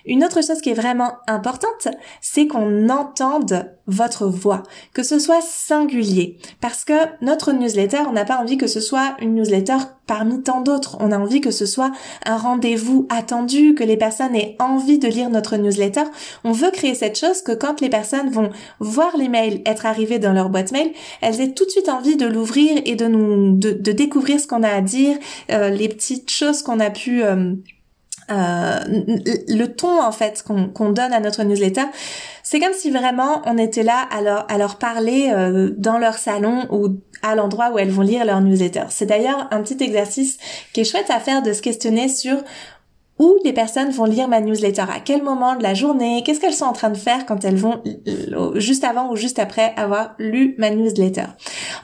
Une 0.06 0.22
autre 0.24 0.44
chose 0.44 0.60
qui 0.60 0.70
est 0.70 0.74
vraiment 0.74 1.12
importante, 1.26 1.88
c'est 2.20 2.46
qu'on 2.46 2.88
entende 2.88 3.70
votre 3.86 4.26
voix, 4.26 4.62
que 4.92 5.02
ce 5.02 5.18
soit 5.18 5.42
singulier. 5.42 6.38
Parce 6.60 6.84
que 6.84 6.92
notre 7.22 7.52
newsletter, 7.52 8.02
on 8.08 8.12
n'a 8.12 8.24
pas 8.24 8.38
envie 8.38 8.58
que 8.58 8.66
ce 8.66 8.80
soit 8.80 9.16
une 9.20 9.34
newsletter 9.34 9.76
parmi 10.06 10.42
tant 10.42 10.60
d'autres. 10.60 10.96
On 11.00 11.12
a 11.12 11.18
envie 11.18 11.40
que 11.40 11.50
ce 11.50 11.66
soit 11.66 11.90
un 12.26 12.36
rendez-vous 12.36 13.06
attendu, 13.10 13.74
que 13.74 13.84
les 13.84 13.96
personnes 13.96 14.34
aient 14.34 14.56
envie 14.58 14.98
de 14.98 15.08
lire 15.08 15.30
notre 15.30 15.56
newsletter. 15.56 16.04
On 16.44 16.52
veut 16.52 16.70
créer 16.70 16.94
cette 16.94 17.18
chose 17.18 17.42
que 17.42 17.52
quand 17.52 17.80
les 17.80 17.88
personnes 17.88 18.30
vont 18.30 18.50
voir 18.80 19.16
les 19.16 19.28
mails 19.28 19.62
être 19.64 19.86
arrivés 19.86 20.18
dans 20.18 20.32
leur 20.32 20.50
boîte 20.50 20.72
mail, 20.72 20.92
elles 21.20 21.40
aient 21.40 21.52
tout 21.52 21.64
de 21.64 21.70
suite 21.70 21.88
envie 21.88 22.16
de 22.16 22.26
l'ouvrir 22.26 22.80
et 22.84 22.96
de 22.96 23.06
nous 23.06 23.56
découvrir 23.56 24.40
ce 24.40 24.46
qu'on 24.46 24.62
a 24.62 24.68
à 24.68 24.80
dire, 24.80 25.16
euh, 25.50 25.70
les 25.70 25.88
petites 25.88 26.30
choses 26.30 26.62
qu'on 26.62 26.80
a 26.80 26.90
pu 26.90 27.22
euh, 27.22 27.54
euh, 28.30 28.78
le 28.86 29.66
ton 29.66 30.02
en 30.02 30.12
fait 30.12 30.42
qu'on 30.44 30.90
donne 30.90 31.12
à 31.12 31.20
notre 31.20 31.42
newsletter, 31.44 31.84
c'est 32.42 32.60
comme 32.60 32.72
si 32.72 32.90
vraiment 32.90 33.42
on 33.46 33.58
était 33.58 33.82
là 33.82 34.06
à 34.10 34.20
leur, 34.20 34.50
à 34.50 34.58
leur 34.58 34.76
parler 34.76 35.30
euh, 35.32 35.70
dans 35.76 35.98
leur 35.98 36.14
salon 36.14 36.66
ou 36.70 37.00
à 37.22 37.34
l'endroit 37.34 37.70
où 37.72 37.78
elles 37.78 37.90
vont 37.90 38.02
lire 38.02 38.24
leur 38.24 38.40
newsletter. 38.40 38.84
C'est 38.90 39.06
d'ailleurs 39.06 39.48
un 39.50 39.62
petit 39.62 39.82
exercice 39.82 40.38
qui 40.72 40.80
est 40.80 40.84
chouette 40.84 41.10
à 41.10 41.20
faire 41.20 41.42
de 41.42 41.52
se 41.52 41.62
questionner 41.62 42.08
sur 42.08 42.36
où 43.18 43.36
les 43.44 43.52
personnes 43.52 43.90
vont 43.90 44.06
lire 44.06 44.28
ma 44.28 44.40
newsletter, 44.40 44.82
à 44.82 45.00
quel 45.04 45.22
moment 45.22 45.54
de 45.54 45.62
la 45.62 45.74
journée, 45.74 46.22
qu'est-ce 46.24 46.40
qu'elles 46.40 46.52
sont 46.52 46.64
en 46.64 46.72
train 46.72 46.90
de 46.90 46.96
faire 46.96 47.26
quand 47.26 47.44
elles 47.44 47.56
vont 47.56 47.82
juste 48.56 48.82
avant 48.82 49.12
ou 49.12 49.16
juste 49.16 49.38
après 49.38 49.72
avoir 49.76 50.14
lu 50.18 50.54
ma 50.58 50.70
newsletter. 50.70 51.26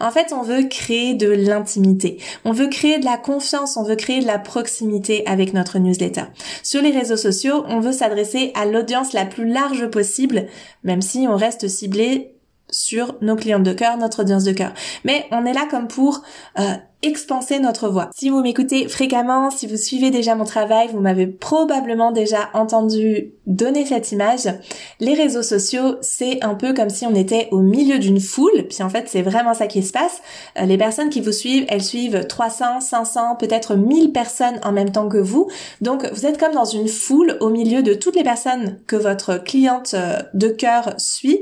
En 0.01 0.11
fait, 0.11 0.33
on 0.33 0.43
veut 0.43 0.65
créer 0.65 1.15
de 1.15 1.29
l'intimité, 1.29 2.19
on 2.45 2.53
veut 2.53 2.69
créer 2.69 2.99
de 2.99 3.05
la 3.05 3.17
confiance, 3.17 3.77
on 3.77 3.85
veut 3.85 3.97
créer 3.97 4.21
de 4.21 4.27
la 4.27 4.39
proximité 4.39 5.25
avec 5.27 5.53
notre 5.53 5.79
newsletter. 5.79 6.25
Sur 6.63 6.83
les 6.83 6.91
réseaux 6.91 7.17
sociaux, 7.17 7.65
on 7.69 7.81
veut 7.81 7.93
s'adresser 7.93 8.53
à 8.55 8.67
l'audience 8.67 9.13
la 9.13 9.25
plus 9.25 9.47
large 9.47 9.89
possible, 9.89 10.47
même 10.83 11.03
si 11.03 11.27
on 11.29 11.37
reste 11.37 11.69
ciblé 11.69 12.35
sur 12.71 13.17
nos 13.21 13.37
clients 13.37 13.61
de 13.61 13.73
cœur, 13.73 13.97
notre 13.97 14.23
audience 14.23 14.45
de 14.45 14.53
cœur. 14.53 14.73
Mais 15.05 15.27
on 15.31 15.45
est 15.45 15.53
là 15.53 15.67
comme 15.71 15.89
pour 15.89 16.23
euh, 16.59 16.75
expanser 17.03 17.59
notre 17.61 17.89
voix. 17.89 18.11
Si 18.15 18.29
vous 18.29 18.41
m'écoutez 18.41 18.89
fréquemment, 18.89 19.51
si 19.51 19.67
vous 19.67 19.77
suivez 19.77 20.11
déjà 20.11 20.35
mon 20.35 20.45
travail, 20.45 20.89
vous 20.93 21.01
m'avez 21.01 21.27
probablement 21.27 22.13
déjà 22.13 22.51
entendu 22.53 23.33
donner 23.47 23.87
cette 23.87 24.13
image. 24.13 24.49
Les 25.01 25.15
réseaux 25.15 25.43
sociaux, 25.43 25.97
c'est 26.03 26.43
un 26.45 26.55
peu 26.55 26.75
comme 26.75 26.91
si 26.91 27.07
on 27.07 27.15
était 27.15 27.49
au 27.51 27.59
milieu 27.59 27.99
d'une 27.99 28.21
foule, 28.21 28.67
puis 28.69 28.83
en 28.83 28.91
fait 28.91 29.09
c'est 29.09 29.23
vraiment 29.23 29.55
ça 29.55 29.67
qui 29.67 29.83
se 29.83 29.93
passe. 29.93 30.21
Euh, 30.59 30.67
les 30.67 30.79
personnes 30.79 31.11
qui 31.11 31.21
vous 31.21 31.33
suivent, 31.33 31.65
elles 31.69 31.83
suivent 31.83 32.27
300, 32.27 32.81
500, 32.81 33.37
peut-être 33.37 33.75
1000 33.75 34.13
personnes 34.13 34.61
en 34.63 34.73
même 34.73 34.93
temps 34.93 35.09
que 35.09 35.19
vous. 35.19 35.49
Donc 35.81 36.07
vous 36.13 36.27
êtes 36.27 36.39
comme 36.39 36.53
dans 36.53 36.65
une 36.65 36.89
foule 36.89 37.37
au 37.41 37.49
milieu 37.49 37.83
de 37.83 37.95
toutes 37.95 38.17
les 38.17 38.25
personnes 38.25 38.79
que 38.87 38.97
votre 38.97 39.43
cliente 39.43 39.95
euh, 39.95 40.19
de 40.35 40.49
cœur 40.49 40.95
suit 40.99 41.41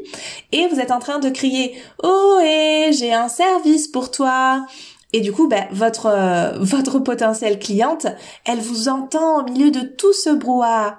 et 0.53 0.67
vous 0.69 0.81
êtes 0.81 0.93
en 0.93 0.99
train 1.01 1.19
de 1.19 1.29
crier 1.29 1.75
«Oh, 2.03 2.39
et 2.43 2.91
j'ai 2.93 3.13
un 3.13 3.29
service 3.29 3.89
pour 3.89 4.11
toi!» 4.11 4.65
Et 5.13 5.21
du 5.21 5.33
coup, 5.33 5.49
ben, 5.49 5.67
votre 5.71 6.07
euh, 6.07 6.59
votre 6.61 6.99
potentielle 6.99 7.59
cliente, 7.59 8.07
elle 8.45 8.61
vous 8.61 8.89
entend 8.89 9.41
au 9.41 9.45
milieu 9.45 9.71
de 9.71 9.81
tout 9.81 10.13
ce 10.13 10.31
brouhaha. 10.31 10.99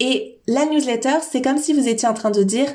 Et 0.00 0.38
la 0.46 0.64
newsletter, 0.66 1.18
c'est 1.20 1.42
comme 1.42 1.58
si 1.58 1.72
vous 1.72 1.88
étiez 1.88 2.08
en 2.08 2.14
train 2.14 2.30
de 2.30 2.42
dire 2.42 2.68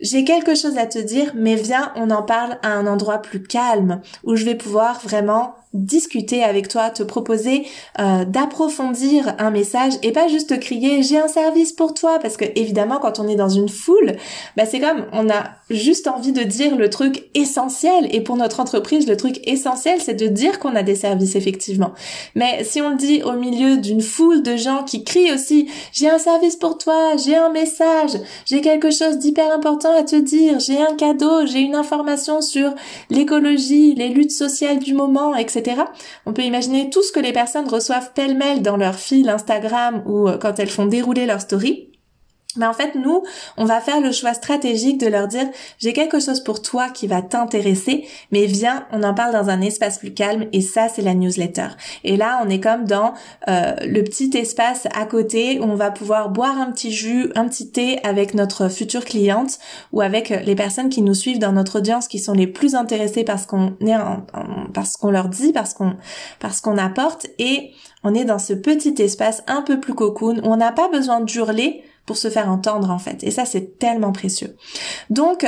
j'ai 0.00 0.24
quelque 0.24 0.54
chose 0.54 0.76
à 0.76 0.86
te 0.86 0.98
dire, 0.98 1.32
mais 1.34 1.54
viens, 1.54 1.92
on 1.96 2.10
en 2.10 2.22
parle 2.22 2.58
à 2.62 2.68
un 2.68 2.86
endroit 2.86 3.18
plus 3.18 3.42
calme, 3.42 4.02
où 4.24 4.36
je 4.36 4.44
vais 4.44 4.56
pouvoir 4.56 5.00
vraiment 5.00 5.54
discuter 5.74 6.42
avec 6.42 6.68
toi, 6.68 6.90
te 6.90 7.02
proposer 7.02 7.66
euh, 7.98 8.24
d'approfondir 8.24 9.34
un 9.38 9.50
message 9.50 9.94
et 10.02 10.12
pas 10.12 10.28
juste 10.28 10.50
te 10.50 10.54
crier 10.54 11.02
j'ai 11.02 11.18
un 11.18 11.28
service 11.28 11.72
pour 11.72 11.94
toi 11.94 12.18
parce 12.20 12.36
que 12.36 12.44
évidemment 12.54 12.98
quand 13.00 13.18
on 13.18 13.28
est 13.28 13.36
dans 13.36 13.48
une 13.48 13.68
foule, 13.68 14.12
bah 14.56 14.64
c'est 14.66 14.80
comme 14.80 15.06
on 15.12 15.28
a 15.28 15.50
juste 15.70 16.06
envie 16.06 16.32
de 16.32 16.42
dire 16.42 16.76
le 16.76 16.88
truc 16.90 17.24
essentiel 17.34 18.08
et 18.10 18.20
pour 18.20 18.36
notre 18.36 18.60
entreprise 18.60 19.06
le 19.08 19.16
truc 19.16 19.40
essentiel 19.48 20.00
c'est 20.00 20.14
de 20.14 20.28
dire 20.28 20.58
qu'on 20.58 20.76
a 20.76 20.82
des 20.82 20.94
services 20.94 21.34
effectivement. 21.34 21.92
Mais 22.34 22.64
si 22.64 22.80
on 22.80 22.90
le 22.90 22.96
dit 22.96 23.22
au 23.22 23.32
milieu 23.32 23.76
d'une 23.76 24.00
foule 24.02 24.42
de 24.42 24.56
gens 24.56 24.84
qui 24.84 25.04
crient 25.04 25.32
aussi 25.32 25.68
j'ai 25.92 26.08
un 26.08 26.18
service 26.18 26.56
pour 26.56 26.78
toi, 26.78 27.16
j'ai 27.16 27.36
un 27.36 27.50
message, 27.50 28.12
j'ai 28.46 28.60
quelque 28.60 28.90
chose 28.90 29.18
d'hyper 29.18 29.52
important 29.52 29.96
à 29.96 30.02
te 30.02 30.16
dire, 30.16 30.60
j'ai 30.60 30.80
un 30.80 30.94
cadeau, 30.94 31.46
j'ai 31.46 31.60
une 31.60 31.74
information 31.74 32.40
sur 32.40 32.74
l'écologie, 33.10 33.94
les 33.94 34.08
luttes 34.08 34.32
sociales 34.32 34.78
du 34.78 34.94
moment, 34.94 35.34
etc. 35.34 35.63
On 36.26 36.32
peut 36.32 36.42
imaginer 36.42 36.90
tout 36.90 37.02
ce 37.02 37.12
que 37.12 37.20
les 37.20 37.32
personnes 37.32 37.68
reçoivent 37.68 38.12
pêle-mêle 38.14 38.62
dans 38.62 38.76
leur 38.76 38.94
fil 38.94 39.28
Instagram 39.28 40.02
ou 40.06 40.28
euh, 40.28 40.38
quand 40.38 40.58
elles 40.58 40.70
font 40.70 40.86
dérouler 40.86 41.26
leur 41.26 41.40
story. 41.40 41.93
Mais 42.56 42.66
en 42.66 42.72
fait, 42.72 42.94
nous, 42.94 43.22
on 43.56 43.64
va 43.64 43.80
faire 43.80 44.00
le 44.00 44.12
choix 44.12 44.34
stratégique 44.34 44.98
de 44.98 45.06
leur 45.06 45.28
dire, 45.28 45.46
j'ai 45.78 45.92
quelque 45.92 46.20
chose 46.20 46.42
pour 46.42 46.62
toi 46.62 46.88
qui 46.88 47.06
va 47.06 47.22
t'intéresser, 47.22 48.06
mais 48.30 48.46
viens, 48.46 48.86
on 48.92 49.02
en 49.02 49.14
parle 49.14 49.32
dans 49.32 49.48
un 49.48 49.60
espace 49.60 49.98
plus 49.98 50.14
calme, 50.14 50.46
et 50.52 50.60
ça, 50.60 50.88
c'est 50.88 51.02
la 51.02 51.14
newsletter. 51.14 51.68
Et 52.04 52.16
là, 52.16 52.40
on 52.44 52.48
est 52.48 52.60
comme 52.60 52.84
dans 52.84 53.14
euh, 53.48 53.74
le 53.82 54.02
petit 54.02 54.30
espace 54.34 54.86
à 54.94 55.06
côté 55.06 55.58
où 55.60 55.64
on 55.64 55.74
va 55.74 55.90
pouvoir 55.90 56.30
boire 56.30 56.58
un 56.58 56.70
petit 56.70 56.92
jus, 56.92 57.30
un 57.34 57.48
petit 57.48 57.70
thé 57.70 57.98
avec 58.04 58.34
notre 58.34 58.68
future 58.68 59.04
cliente 59.04 59.58
ou 59.92 60.00
avec 60.00 60.28
les 60.28 60.54
personnes 60.54 60.88
qui 60.88 61.02
nous 61.02 61.14
suivent 61.14 61.38
dans 61.38 61.52
notre 61.52 61.78
audience 61.78 62.08
qui 62.08 62.18
sont 62.18 62.32
les 62.32 62.46
plus 62.46 62.74
intéressées 62.74 63.24
parce 63.24 63.46
qu'on 63.46 63.76
est 63.80 63.94
parce 64.72 64.96
qu'on 64.96 65.10
leur 65.10 65.28
dit, 65.28 65.52
parce 65.52 65.74
qu'on 65.74 65.94
parce 66.40 66.60
qu'on 66.60 66.78
apporte, 66.78 67.26
et 67.38 67.72
on 68.04 68.14
est 68.14 68.24
dans 68.24 68.38
ce 68.38 68.52
petit 68.52 68.94
espace 68.98 69.42
un 69.46 69.62
peu 69.62 69.80
plus 69.80 69.94
cocoon 69.94 70.38
où 70.42 70.46
on 70.46 70.56
n'a 70.56 70.72
pas 70.72 70.88
besoin 70.88 71.20
d'hurler 71.20 71.82
pour 72.06 72.16
se 72.16 72.28
faire 72.28 72.50
entendre 72.50 72.90
en 72.90 72.98
fait. 72.98 73.24
Et 73.24 73.30
ça, 73.30 73.44
c'est 73.44 73.78
tellement 73.78 74.12
précieux. 74.12 74.56
Donc, 75.10 75.46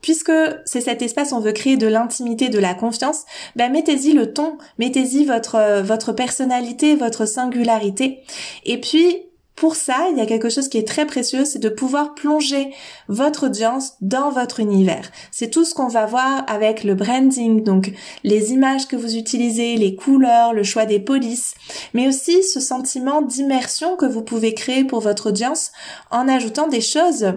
puisque 0.00 0.32
c'est 0.64 0.80
cet 0.80 1.02
espace 1.02 1.32
on 1.32 1.40
veut 1.40 1.52
créer 1.52 1.76
de 1.76 1.88
l'intimité, 1.88 2.48
de 2.48 2.58
la 2.58 2.74
confiance, 2.74 3.24
ben 3.56 3.72
mettez-y 3.72 4.12
le 4.12 4.32
ton, 4.32 4.56
mettez-y 4.78 5.24
votre 5.24 5.82
votre 5.82 6.12
personnalité, 6.12 6.94
votre 6.94 7.26
singularité. 7.26 8.22
Et 8.64 8.80
puis 8.80 9.22
pour 9.56 9.74
ça, 9.74 10.08
il 10.12 10.18
y 10.18 10.20
a 10.20 10.26
quelque 10.26 10.50
chose 10.50 10.68
qui 10.68 10.76
est 10.76 10.86
très 10.86 11.06
précieux, 11.06 11.46
c'est 11.46 11.58
de 11.58 11.70
pouvoir 11.70 12.14
plonger 12.14 12.74
votre 13.08 13.46
audience 13.46 13.94
dans 14.02 14.30
votre 14.30 14.60
univers. 14.60 15.10
C'est 15.32 15.50
tout 15.50 15.64
ce 15.64 15.74
qu'on 15.74 15.88
va 15.88 16.04
voir 16.04 16.44
avec 16.46 16.84
le 16.84 16.94
branding, 16.94 17.64
donc 17.64 17.90
les 18.22 18.52
images 18.52 18.86
que 18.86 18.96
vous 18.96 19.16
utilisez, 19.16 19.76
les 19.76 19.96
couleurs, 19.96 20.52
le 20.52 20.62
choix 20.62 20.84
des 20.84 21.00
polices, 21.00 21.54
mais 21.94 22.06
aussi 22.06 22.42
ce 22.42 22.60
sentiment 22.60 23.22
d'immersion 23.22 23.96
que 23.96 24.04
vous 24.04 24.22
pouvez 24.22 24.52
créer 24.52 24.84
pour 24.84 25.00
votre 25.00 25.30
audience 25.30 25.72
en 26.10 26.28
ajoutant 26.28 26.68
des 26.68 26.82
choses 26.82 27.32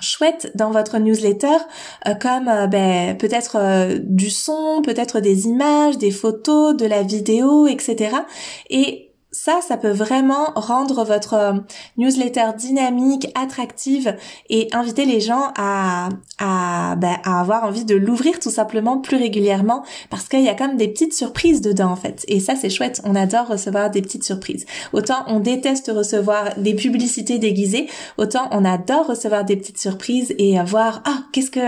chouettes 0.00 0.52
dans 0.54 0.70
votre 0.70 0.98
newsletter 0.98 1.56
euh, 2.06 2.14
comme 2.14 2.48
euh, 2.48 2.66
ben, 2.66 3.16
peut-être 3.16 3.56
euh, 3.56 3.98
du 4.02 4.30
son, 4.30 4.82
peut-être 4.84 5.20
des 5.20 5.46
images, 5.46 5.98
des 5.98 6.10
photos, 6.10 6.76
de 6.76 6.86
la 6.86 7.02
vidéo, 7.02 7.66
etc. 7.66 8.14
Et 8.68 9.09
ça, 9.32 9.60
ça 9.66 9.76
peut 9.76 9.90
vraiment 9.90 10.52
rendre 10.56 11.04
votre 11.04 11.34
euh, 11.34 11.52
newsletter 11.96 12.50
dynamique, 12.56 13.28
attractive 13.34 14.16
et 14.48 14.68
inviter 14.72 15.04
les 15.04 15.20
gens 15.20 15.52
à, 15.56 16.08
à, 16.38 16.96
ben, 16.96 17.16
à 17.24 17.40
avoir 17.40 17.64
envie 17.64 17.84
de 17.84 17.94
l'ouvrir 17.94 18.40
tout 18.40 18.50
simplement 18.50 18.98
plus 18.98 19.16
régulièrement 19.16 19.84
parce 20.10 20.28
qu'il 20.28 20.42
y 20.42 20.48
a 20.48 20.54
comme 20.54 20.76
des 20.76 20.88
petites 20.88 21.14
surprises 21.14 21.60
dedans 21.60 21.90
en 21.90 21.96
fait. 21.96 22.24
Et 22.28 22.40
ça, 22.40 22.56
c'est 22.56 22.70
chouette. 22.70 23.00
On 23.04 23.14
adore 23.14 23.46
recevoir 23.48 23.90
des 23.90 24.02
petites 24.02 24.24
surprises. 24.24 24.66
Autant 24.92 25.24
on 25.28 25.38
déteste 25.38 25.92
recevoir 25.94 26.56
des 26.56 26.74
publicités 26.74 27.38
déguisées, 27.38 27.88
autant 28.18 28.48
on 28.50 28.64
adore 28.64 29.06
recevoir 29.06 29.44
des 29.44 29.56
petites 29.56 29.78
surprises 29.78 30.34
et 30.38 30.60
voir 30.62 31.02
ah 31.06 31.18
qu'est-ce 31.32 31.50
que 31.50 31.60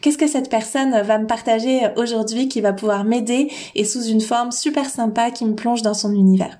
qu'est-ce 0.00 0.18
que 0.18 0.26
cette 0.26 0.50
personne 0.50 1.00
va 1.02 1.18
me 1.18 1.26
partager 1.26 1.80
aujourd'hui 1.96 2.48
qui 2.48 2.60
va 2.60 2.72
pouvoir 2.72 3.04
m'aider 3.04 3.50
et 3.74 3.84
sous 3.84 4.04
une 4.04 4.20
forme 4.20 4.52
super 4.52 4.90
sympa 4.90 5.30
qui 5.30 5.44
me 5.44 5.54
plonge 5.54 5.82
dans 5.82 5.94
son 5.94 6.12
univers. 6.12 6.58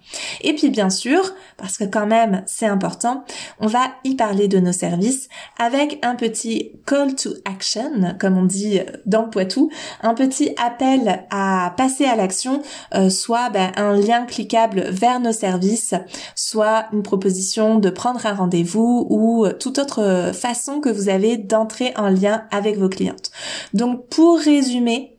Puis 0.56 0.70
bien 0.70 0.90
sûr, 0.90 1.34
parce 1.56 1.78
que 1.78 1.84
quand 1.84 2.06
même 2.06 2.42
c'est 2.46 2.66
important, 2.66 3.24
on 3.60 3.66
va 3.66 3.92
y 4.04 4.14
parler 4.14 4.48
de 4.48 4.58
nos 4.58 4.72
services 4.72 5.28
avec 5.58 5.98
un 6.02 6.14
petit 6.14 6.72
call 6.86 7.14
to 7.14 7.30
action, 7.44 8.16
comme 8.18 8.36
on 8.36 8.44
dit 8.44 8.80
dans 9.04 9.22
le 9.22 9.30
Poitou, 9.30 9.70
un 10.02 10.14
petit 10.14 10.54
appel 10.62 11.24
à 11.30 11.74
passer 11.76 12.04
à 12.04 12.16
l'action, 12.16 12.62
euh, 12.94 13.10
soit 13.10 13.50
ben, 13.50 13.72
un 13.76 13.94
lien 13.96 14.24
cliquable 14.24 14.86
vers 14.90 15.20
nos 15.20 15.32
services, 15.32 15.94
soit 16.34 16.86
une 16.92 17.02
proposition 17.02 17.78
de 17.78 17.90
prendre 17.90 18.24
un 18.26 18.34
rendez-vous 18.34 19.06
ou 19.10 19.46
toute 19.60 19.78
autre 19.78 20.32
façon 20.34 20.80
que 20.80 20.88
vous 20.88 21.08
avez 21.08 21.36
d'entrer 21.36 21.92
en 21.96 22.08
lien 22.08 22.44
avec 22.50 22.78
vos 22.78 22.88
clientes. 22.88 23.30
Donc 23.74 24.08
pour 24.08 24.38
résumer, 24.38 25.15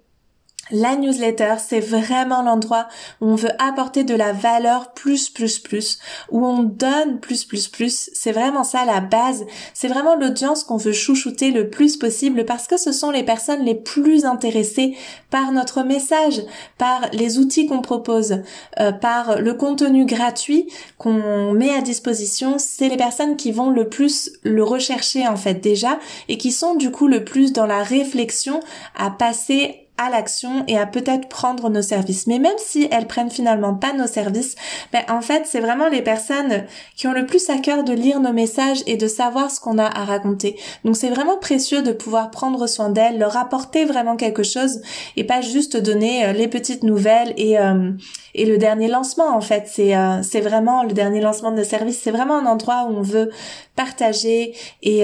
la 0.71 0.95
newsletter, 0.95 1.55
c'est 1.59 1.79
vraiment 1.79 2.41
l'endroit 2.41 2.87
où 3.21 3.27
on 3.27 3.35
veut 3.35 3.51
apporter 3.59 4.03
de 4.03 4.15
la 4.15 4.33
valeur 4.33 4.93
plus, 4.93 5.29
plus, 5.29 5.59
plus, 5.59 5.99
où 6.31 6.45
on 6.45 6.63
donne 6.63 7.19
plus, 7.19 7.45
plus, 7.45 7.67
plus. 7.67 8.09
C'est 8.13 8.31
vraiment 8.31 8.63
ça 8.63 8.85
la 8.85 8.99
base. 8.99 9.45
C'est 9.73 9.87
vraiment 9.87 10.15
l'audience 10.15 10.63
qu'on 10.63 10.77
veut 10.77 10.93
chouchouter 10.93 11.51
le 11.51 11.69
plus 11.69 11.97
possible 11.97 12.45
parce 12.45 12.67
que 12.67 12.77
ce 12.77 12.91
sont 12.91 13.11
les 13.11 13.23
personnes 13.23 13.63
les 13.63 13.75
plus 13.75 14.25
intéressées 14.25 14.95
par 15.29 15.51
notre 15.51 15.83
message, 15.83 16.41
par 16.77 17.01
les 17.13 17.37
outils 17.37 17.67
qu'on 17.67 17.81
propose, 17.81 18.41
euh, 18.79 18.91
par 18.91 19.41
le 19.41 19.53
contenu 19.53 20.05
gratuit 20.05 20.67
qu'on 20.97 21.53
met 21.53 21.73
à 21.73 21.81
disposition. 21.81 22.55
C'est 22.57 22.89
les 22.89 22.97
personnes 22.97 23.37
qui 23.37 23.51
vont 23.51 23.69
le 23.69 23.89
plus 23.89 24.31
le 24.43 24.63
rechercher 24.63 25.27
en 25.27 25.37
fait 25.37 25.55
déjà 25.55 25.99
et 26.27 26.37
qui 26.37 26.51
sont 26.51 26.75
du 26.75 26.91
coup 26.91 27.07
le 27.07 27.23
plus 27.23 27.53
dans 27.53 27.65
la 27.65 27.83
réflexion 27.83 28.59
à 28.95 29.09
passer 29.09 29.86
à 29.97 30.09
l'action 30.09 30.63
et 30.67 30.77
à 30.77 30.85
peut-être 30.85 31.27
prendre 31.27 31.69
nos 31.69 31.81
services. 31.81 32.27
Mais 32.27 32.39
même 32.39 32.57
si 32.57 32.87
elles 32.91 33.07
prennent 33.07 33.31
finalement 33.31 33.73
pas 33.73 33.93
nos 33.93 34.07
services, 34.07 34.55
ben 34.93 35.01
en 35.09 35.21
fait 35.21 35.43
c'est 35.45 35.59
vraiment 35.59 35.87
les 35.87 36.01
personnes 36.01 36.65
qui 36.95 37.07
ont 37.07 37.13
le 37.13 37.25
plus 37.25 37.49
à 37.49 37.57
cœur 37.57 37.83
de 37.83 37.93
lire 37.93 38.19
nos 38.19 38.33
messages 38.33 38.83
et 38.85 38.97
de 38.97 39.07
savoir 39.07 39.51
ce 39.51 39.59
qu'on 39.59 39.77
a 39.77 39.85
à 39.85 40.05
raconter. 40.05 40.59
Donc 40.85 40.95
c'est 40.95 41.09
vraiment 41.09 41.37
précieux 41.37 41.81
de 41.81 41.91
pouvoir 41.91 42.31
prendre 42.31 42.67
soin 42.67 42.89
d'elles, 42.89 43.17
leur 43.17 43.37
apporter 43.37 43.85
vraiment 43.85 44.15
quelque 44.15 44.43
chose 44.43 44.81
et 45.15 45.23
pas 45.23 45.41
juste 45.41 45.77
donner 45.77 46.25
euh, 46.25 46.33
les 46.33 46.47
petites 46.47 46.83
nouvelles 46.83 47.33
et 47.37 47.57
euh, 47.57 47.91
et 48.35 48.45
le 48.45 48.57
dernier 48.57 48.87
lancement 48.87 49.35
en 49.35 49.41
fait. 49.41 49.63
C'est 49.67 49.95
euh, 49.95 50.21
c'est 50.21 50.41
vraiment 50.41 50.83
le 50.83 50.93
dernier 50.93 51.21
lancement 51.21 51.51
de 51.51 51.57
nos 51.57 51.63
services. 51.63 51.99
C'est 52.01 52.11
vraiment 52.11 52.37
un 52.37 52.45
endroit 52.45 52.87
où 52.89 52.95
on 52.95 53.01
veut 53.01 53.31
partager 53.75 54.55
et 54.83 55.03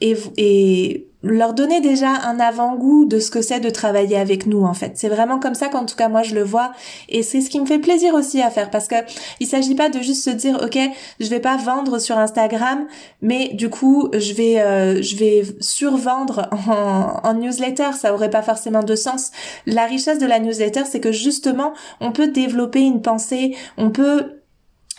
et, 0.00 0.16
et 0.36 1.08
leur 1.24 1.54
donner 1.54 1.80
déjà 1.80 2.10
un 2.10 2.38
avant-goût 2.38 3.06
de 3.06 3.18
ce 3.18 3.30
que 3.30 3.42
c'est 3.42 3.60
de 3.60 3.70
travailler 3.70 4.16
avec 4.16 4.46
nous 4.46 4.64
en 4.64 4.74
fait. 4.74 4.92
C'est 4.94 5.08
vraiment 5.08 5.38
comme 5.38 5.54
ça 5.54 5.68
qu'en 5.68 5.86
tout 5.86 5.96
cas 5.96 6.08
moi 6.08 6.22
je 6.22 6.34
le 6.34 6.42
vois 6.42 6.72
et 7.08 7.22
c'est 7.22 7.40
ce 7.40 7.50
qui 7.50 7.60
me 7.60 7.66
fait 7.66 7.78
plaisir 7.78 8.14
aussi 8.14 8.42
à 8.42 8.50
faire 8.50 8.70
parce 8.70 8.88
que 8.88 8.96
il 9.40 9.46
s'agit 9.46 9.74
pas 9.74 9.88
de 9.88 10.00
juste 10.00 10.24
se 10.24 10.30
dire 10.30 10.60
OK, 10.62 10.78
je 11.20 11.28
vais 11.28 11.40
pas 11.40 11.56
vendre 11.56 11.98
sur 11.98 12.18
Instagram 12.18 12.86
mais 13.22 13.48
du 13.54 13.70
coup, 13.70 14.08
je 14.12 14.34
vais 14.34 14.60
euh, 14.60 15.02
je 15.02 15.16
vais 15.16 15.42
survendre 15.60 16.48
en, 16.68 17.20
en 17.22 17.34
newsletter, 17.34 17.92
ça 17.98 18.12
aurait 18.14 18.30
pas 18.30 18.42
forcément 18.42 18.82
de 18.82 18.94
sens. 18.94 19.30
La 19.66 19.86
richesse 19.86 20.18
de 20.18 20.26
la 20.26 20.38
newsletter, 20.38 20.82
c'est 20.84 21.00
que 21.00 21.12
justement, 21.12 21.72
on 22.00 22.12
peut 22.12 22.28
développer 22.28 22.80
une 22.80 23.02
pensée, 23.02 23.56
on 23.78 23.90
peut 23.90 24.43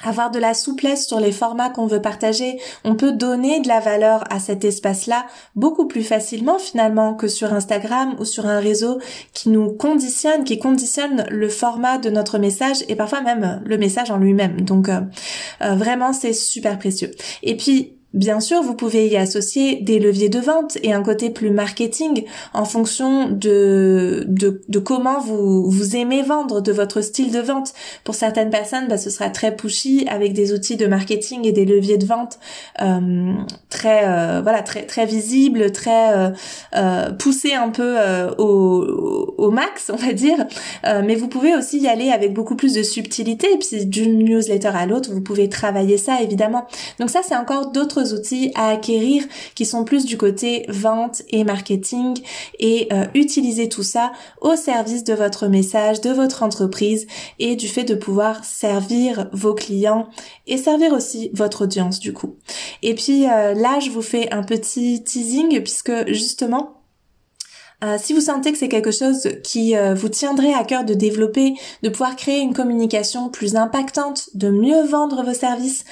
avoir 0.04 0.30
de 0.32 0.40
la 0.40 0.54
souplesse 0.54 1.08
sur 1.08 1.20
les 1.20 1.32
formats 1.32 1.70
qu'on 1.70 1.88
veut 1.88 2.02
partager. 2.02 2.60
On 2.84 2.96
peut 2.96 3.14
donner 3.14 3.62
de 3.62 3.68
la 3.68 3.80
valeur 3.80 4.24
à 4.30 4.40
cet 4.40 4.66
espace-là 4.66 5.26
beaucoup 5.56 5.88
plus 5.88 6.04
facilement 6.04 6.60
finalement 6.60 7.14
que 7.14 7.28
sur 7.28 7.54
Instagram 7.54 8.16
ou 8.20 8.26
sur 8.26 8.46
un 8.46 8.60
réseau 8.60 9.00
qui 9.34 9.50
nous 9.50 9.72
conditionne, 9.72 10.44
qui 10.44 10.60
conditionne 10.60 11.26
le 11.30 11.50
format 11.50 11.98
de 11.98 12.10
notre 12.10 12.38
message 12.38 12.78
et 12.90 12.96
parfois 12.96 13.22
même 13.22 13.62
le 13.66 13.78
message 13.78 14.12
en 14.12 14.18
lui-même. 14.18 14.62
Donc 14.62 14.90
euh, 14.90 15.02
euh, 15.62 15.76
vraiment 15.76 16.14
c'est 16.14 16.34
super 16.34 16.78
précieux. 16.78 17.12
Et 17.44 17.56
puis 17.56 17.95
Bien 18.16 18.40
sûr, 18.40 18.62
vous 18.62 18.76
pouvez 18.76 19.10
y 19.10 19.18
associer 19.18 19.82
des 19.82 20.00
leviers 20.00 20.30
de 20.30 20.40
vente 20.40 20.78
et 20.84 20.94
un 20.94 21.04
côté 21.04 21.30
plus 21.30 21.52
marketing 21.52 22.24
en 22.54 22.64
fonction 22.64 23.30
de, 23.30 24.24
de, 24.28 24.62
de, 24.70 24.80
comment 24.80 25.20
vous, 25.20 25.70
vous 25.70 25.98
aimez 25.98 26.22
vendre, 26.22 26.62
de 26.62 26.72
votre 26.72 27.02
style 27.02 27.34
de 27.34 27.40
vente. 27.40 27.74
Pour 28.06 28.16
certaines 28.16 28.50
personnes, 28.50 28.88
bah, 28.88 28.98
ce 28.98 29.10
sera 29.10 29.30
très 29.30 29.54
pushy 29.54 30.06
avec 30.10 30.32
des 30.32 30.54
outils 30.54 30.78
de 30.78 30.88
marketing 30.88 31.46
et 31.46 31.52
des 31.52 31.66
leviers 31.66 31.98
de 31.98 32.06
vente 32.06 32.40
euh, 32.82 33.34
très 33.70 34.08
euh, 34.08 34.40
voilà 34.42 34.62
très 34.62 34.84
très 34.84 35.06
visibles, 35.06 35.72
très 35.74 36.14
euh, 36.14 36.30
euh 36.76 37.12
poussés 37.12 37.54
un 37.54 37.70
peu 37.70 37.96
euh, 37.98 38.34
au, 38.38 39.36
au 39.38 39.52
max, 39.52 39.92
on 39.94 39.98
va 39.98 40.14
dire. 40.14 40.46
mais 40.84 41.16
vous 41.16 41.28
pouvez 41.28 41.54
aussi 41.56 41.80
y 41.80 41.88
aller 41.88 42.12
avec 42.12 42.34
beaucoup 42.34 42.56
plus 42.56 42.74
de 42.74 42.84
subtilité. 42.84 43.52
Et 43.52 43.58
puis 43.58 43.86
d'une 43.86 44.20
newsletter 44.24 44.72
à 44.74 44.86
l'autre, 44.86 45.12
vous 45.12 45.22
pouvez 45.22 45.50
travailler 45.50 45.98
ça 45.98 46.22
évidemment. 46.22 46.66
Donc 47.00 47.10
ça, 47.10 47.20
c'est 47.28 47.36
encore 47.36 47.72
d'autres 47.72 48.05
outils 48.14 48.52
à 48.56 48.70
acquérir 48.70 49.24
qui 49.56 49.66
sont 49.66 49.84
plus 49.84 50.06
du 50.06 50.18
côté 50.18 50.66
vente 50.70 51.22
et 51.30 51.44
marketing 51.44 52.18
et 52.60 52.88
euh, 52.92 53.06
utiliser 53.14 53.70
tout 53.70 53.84
ça 53.84 54.12
au 54.42 54.56
service 54.56 55.04
de 55.04 55.14
votre 55.14 55.48
message, 55.48 56.02
de 56.02 56.12
votre 56.12 56.44
entreprise 56.44 57.08
et 57.40 57.56
du 57.56 57.68
fait 57.68 57.84
de 57.84 57.96
pouvoir 57.96 58.44
servir 58.44 59.30
vos 59.34 59.54
clients 59.54 60.08
et 60.48 60.58
servir 60.58 60.94
aussi 60.94 61.30
votre 61.34 61.64
audience 61.64 62.00
du 62.00 62.14
coup. 62.14 62.36
Et 62.82 62.96
puis 62.96 63.26
euh, 63.26 63.54
là, 63.54 63.80
je 63.80 63.90
vous 63.90 64.02
fais 64.02 64.32
un 64.32 64.44
petit 64.44 65.04
teasing 65.04 65.62
puisque 65.62 66.08
justement, 66.12 66.75
euh, 67.84 67.98
si 68.00 68.14
vous 68.14 68.22
sentez 68.22 68.52
que 68.52 68.58
c'est 68.58 68.70
quelque 68.70 68.92
chose 68.92 69.28
qui 69.44 69.76
euh, 69.76 69.94
vous 69.94 70.10
tiendrait 70.10 70.54
à 70.54 70.64
cœur 70.64 70.86
de 70.86 70.94
développer, 70.94 71.56
de 71.84 71.90
pouvoir 71.90 72.16
créer 72.16 72.40
une 72.40 72.54
communication 72.54 73.30
plus 73.30 73.56
impactante, 73.56 74.30
de 74.34 74.50
mieux 74.50 74.84
vendre 74.84 75.24
vos 75.24 75.34
services, 75.34 75.84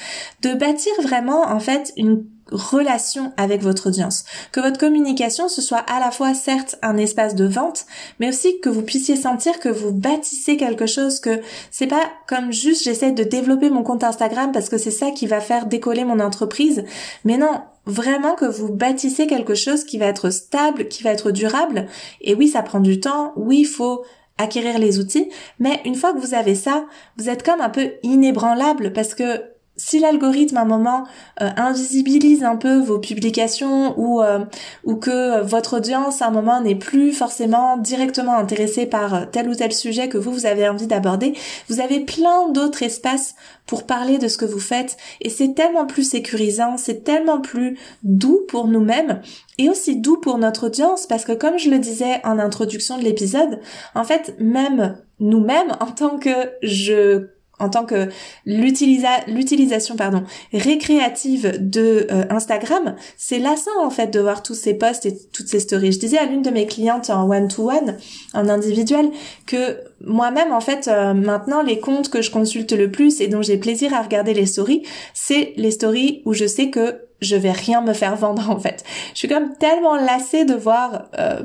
de 0.41 0.53
bâtir 0.53 0.93
vraiment 1.01 1.43
en 1.43 1.59
fait 1.59 1.93
une 1.97 2.25
relation 2.51 3.33
avec 3.37 3.61
votre 3.61 3.87
audience. 3.87 4.25
Que 4.51 4.59
votre 4.59 4.77
communication, 4.77 5.47
ce 5.47 5.61
soit 5.61 5.79
à 5.79 5.99
la 5.99 6.11
fois 6.11 6.33
certes 6.33 6.77
un 6.81 6.97
espace 6.97 7.35
de 7.35 7.45
vente, 7.45 7.85
mais 8.19 8.29
aussi 8.29 8.59
que 8.59 8.69
vous 8.69 8.81
puissiez 8.81 9.15
sentir 9.15 9.59
que 9.59 9.69
vous 9.69 9.91
bâtissez 9.91 10.57
quelque 10.57 10.85
chose, 10.85 11.19
que 11.19 11.41
c'est 11.71 11.87
pas 11.87 12.11
comme 12.27 12.51
juste 12.51 12.83
j'essaie 12.83 13.11
de 13.11 13.23
développer 13.23 13.69
mon 13.69 13.83
compte 13.83 14.03
Instagram 14.03 14.51
parce 14.51 14.69
que 14.69 14.77
c'est 14.77 14.91
ça 14.91 15.11
qui 15.11 15.25
va 15.25 15.39
faire 15.39 15.65
décoller 15.65 16.05
mon 16.05 16.19
entreprise, 16.19 16.83
mais 17.23 17.37
non, 17.37 17.61
vraiment 17.85 18.35
que 18.35 18.45
vous 18.45 18.71
bâtissez 18.71 19.27
quelque 19.27 19.55
chose 19.55 19.83
qui 19.83 19.97
va 19.97 20.05
être 20.05 20.29
stable, 20.29 20.87
qui 20.87 21.03
va 21.03 21.11
être 21.11 21.31
durable. 21.31 21.87
Et 22.21 22.35
oui, 22.35 22.47
ça 22.47 22.61
prend 22.61 22.79
du 22.79 22.99
temps. 22.99 23.33
Oui, 23.35 23.59
il 23.61 23.65
faut 23.65 24.05
acquérir 24.37 24.79
les 24.79 24.99
outils. 24.99 25.29
Mais 25.59 25.81
une 25.85 25.95
fois 25.95 26.13
que 26.13 26.19
vous 26.19 26.33
avez 26.33 26.55
ça, 26.55 26.85
vous 27.17 27.29
êtes 27.29 27.43
comme 27.43 27.61
un 27.61 27.69
peu 27.69 27.93
inébranlable 28.03 28.93
parce 28.93 29.15
que 29.15 29.52
si 29.75 29.99
l'algorithme 29.99 30.57
à 30.57 30.61
un 30.61 30.65
moment 30.65 31.05
euh, 31.41 31.49
invisibilise 31.57 32.43
un 32.43 32.55
peu 32.55 32.77
vos 32.77 32.99
publications 32.99 33.97
ou 33.97 34.21
euh, 34.21 34.39
ou 34.83 34.95
que 34.95 35.41
votre 35.41 35.77
audience 35.77 36.21
à 36.21 36.27
un 36.27 36.31
moment 36.31 36.61
n'est 36.61 36.75
plus 36.75 37.11
forcément 37.11 37.77
directement 37.77 38.35
intéressée 38.35 38.85
par 38.85 39.29
tel 39.31 39.49
ou 39.49 39.55
tel 39.55 39.73
sujet 39.73 40.09
que 40.09 40.17
vous 40.17 40.31
vous 40.31 40.45
avez 40.45 40.69
envie 40.69 40.87
d'aborder, 40.87 41.33
vous 41.69 41.79
avez 41.79 42.01
plein 42.01 42.49
d'autres 42.49 42.83
espaces 42.83 43.35
pour 43.65 43.85
parler 43.85 44.17
de 44.17 44.27
ce 44.27 44.37
que 44.37 44.45
vous 44.45 44.59
faites 44.59 44.97
et 45.21 45.29
c'est 45.29 45.53
tellement 45.53 45.85
plus 45.85 46.03
sécurisant, 46.03 46.77
c'est 46.77 47.03
tellement 47.03 47.41
plus 47.41 47.77
doux 48.03 48.41
pour 48.47 48.67
nous-mêmes 48.67 49.21
et 49.57 49.69
aussi 49.69 49.95
doux 49.95 50.17
pour 50.17 50.37
notre 50.37 50.67
audience 50.67 51.07
parce 51.07 51.25
que 51.25 51.31
comme 51.31 51.57
je 51.57 51.69
le 51.69 51.79
disais 51.79 52.21
en 52.23 52.39
introduction 52.39 52.97
de 52.97 53.03
l'épisode, 53.03 53.59
en 53.95 54.03
fait 54.03 54.35
même 54.39 54.97
nous-mêmes 55.19 55.71
en 55.79 55.87
tant 55.87 56.17
que 56.17 56.51
je 56.61 57.32
en 57.59 57.69
tant 57.69 57.85
que 57.85 58.09
l'utilisation 58.45 59.95
pardon 59.95 60.23
récréative 60.53 61.53
de 61.59 62.07
euh, 62.11 62.25
Instagram, 62.29 62.95
c'est 63.17 63.39
lassant 63.39 63.83
en 63.83 63.89
fait 63.89 64.07
de 64.07 64.19
voir 64.19 64.43
tous 64.43 64.55
ces 64.55 64.73
posts 64.73 65.05
et 65.05 65.17
toutes 65.31 65.47
ces 65.47 65.59
stories. 65.59 65.91
Je 65.91 65.99
disais 65.99 66.17
à 66.17 66.25
l'une 66.25 66.41
de 66.41 66.49
mes 66.49 66.65
clientes 66.65 67.09
en 67.09 67.29
one 67.29 67.47
to 67.47 67.69
one, 67.69 67.97
en 68.33 68.49
individuel, 68.49 69.11
que 69.45 69.77
moi-même 70.05 70.51
en 70.51 70.59
fait 70.59 70.87
euh, 70.87 71.13
maintenant 71.13 71.61
les 71.61 71.79
comptes 71.79 72.09
que 72.09 72.21
je 72.21 72.31
consulte 72.31 72.73
le 72.73 72.91
plus 72.91 73.21
et 73.21 73.27
dont 73.27 73.41
j'ai 73.41 73.57
plaisir 73.57 73.93
à 73.93 74.01
regarder 74.01 74.33
les 74.33 74.45
stories, 74.45 74.83
c'est 75.13 75.53
les 75.57 75.71
stories 75.71 76.21
où 76.25 76.33
je 76.33 76.45
sais 76.45 76.69
que 76.69 77.01
je 77.21 77.35
vais 77.35 77.51
rien 77.51 77.81
me 77.81 77.93
faire 77.93 78.15
vendre 78.15 78.49
en 78.49 78.59
fait. 78.59 78.83
Je 79.13 79.19
suis 79.19 79.27
comme 79.27 79.55
tellement 79.57 79.95
lassée 79.95 80.45
de 80.45 80.53
voir 80.53 81.05
euh, 81.17 81.41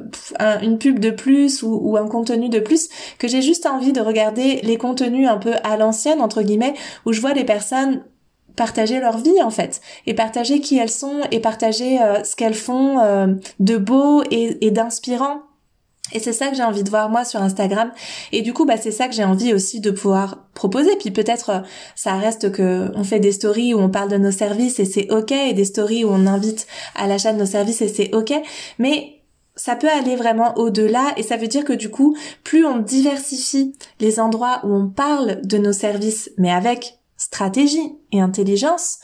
une 0.62 0.78
pub 0.78 0.98
de 0.98 1.10
plus 1.10 1.62
ou, 1.62 1.96
un 1.96 2.08
contenu 2.08 2.48
de 2.48 2.58
plus 2.58 2.88
que 3.18 3.28
j'ai 3.28 3.42
juste 3.42 3.66
envie 3.66 3.92
de 3.92 4.00
regarder 4.00 4.60
les 4.62 4.76
contenus 4.76 5.28
un 5.28 5.38
peu 5.38 5.54
à 5.64 5.76
l'ancienne 5.76 6.20
entre 6.20 6.42
guillemets 6.42 6.74
où 7.06 7.12
je 7.12 7.20
vois 7.20 7.32
les 7.32 7.44
personnes 7.44 8.02
partager 8.56 8.98
leur 8.98 9.18
vie 9.18 9.40
en 9.40 9.50
fait 9.50 9.80
et 10.06 10.14
partager 10.14 10.60
qui 10.60 10.78
elles 10.78 10.90
sont 10.90 11.20
et 11.30 11.38
partager 11.38 12.02
euh, 12.02 12.24
ce 12.24 12.34
qu'elles 12.34 12.54
font 12.54 12.98
euh, 12.98 13.28
de 13.60 13.76
beau 13.76 14.24
et 14.30 14.70
d'inspirant 14.72 15.42
et 16.12 16.18
c'est 16.18 16.32
ça 16.32 16.48
que 16.48 16.56
j'ai 16.56 16.62
envie 16.62 16.82
de 16.82 16.90
voir 16.90 17.10
moi 17.10 17.24
sur 17.24 17.40
Instagram. 17.42 17.90
Et 18.32 18.42
du 18.42 18.52
coup, 18.52 18.64
bah 18.64 18.76
c'est 18.76 18.90
ça 18.90 19.08
que 19.08 19.14
j'ai 19.14 19.24
envie 19.24 19.52
aussi 19.52 19.80
de 19.80 19.90
pouvoir 19.90 20.46
proposer. 20.54 20.96
Puis 20.96 21.10
peut-être 21.10 21.50
euh, 21.50 21.60
ça 21.94 22.16
reste 22.16 22.50
que 22.52 22.90
on 22.94 23.04
fait 23.04 23.20
des 23.20 23.32
stories 23.32 23.74
où 23.74 23.78
on 23.78 23.90
parle 23.90 24.10
de 24.10 24.16
nos 24.16 24.30
services 24.30 24.78
et 24.80 24.84
c'est 24.84 25.10
ok, 25.10 25.32
et 25.32 25.52
des 25.52 25.64
stories 25.64 26.04
où 26.04 26.10
on 26.10 26.26
invite 26.26 26.66
à 26.94 27.06
l'achat 27.06 27.32
de 27.32 27.38
nos 27.38 27.46
services 27.46 27.82
et 27.82 27.88
c'est 27.88 28.14
ok. 28.14 28.32
Mais 28.78 29.18
ça 29.56 29.74
peut 29.74 29.88
aller 29.88 30.16
vraiment 30.16 30.56
au-delà 30.56 31.12
et 31.16 31.22
ça 31.22 31.36
veut 31.36 31.48
dire 31.48 31.64
que 31.64 31.72
du 31.72 31.90
coup, 31.90 32.16
plus 32.44 32.64
on 32.64 32.78
diversifie 32.78 33.74
les 34.00 34.20
endroits 34.20 34.60
où 34.64 34.72
on 34.72 34.88
parle 34.88 35.40
de 35.42 35.58
nos 35.58 35.72
services, 35.72 36.30
mais 36.38 36.52
avec 36.52 36.97
stratégie 37.18 37.96
et 38.12 38.20
intelligence, 38.20 39.00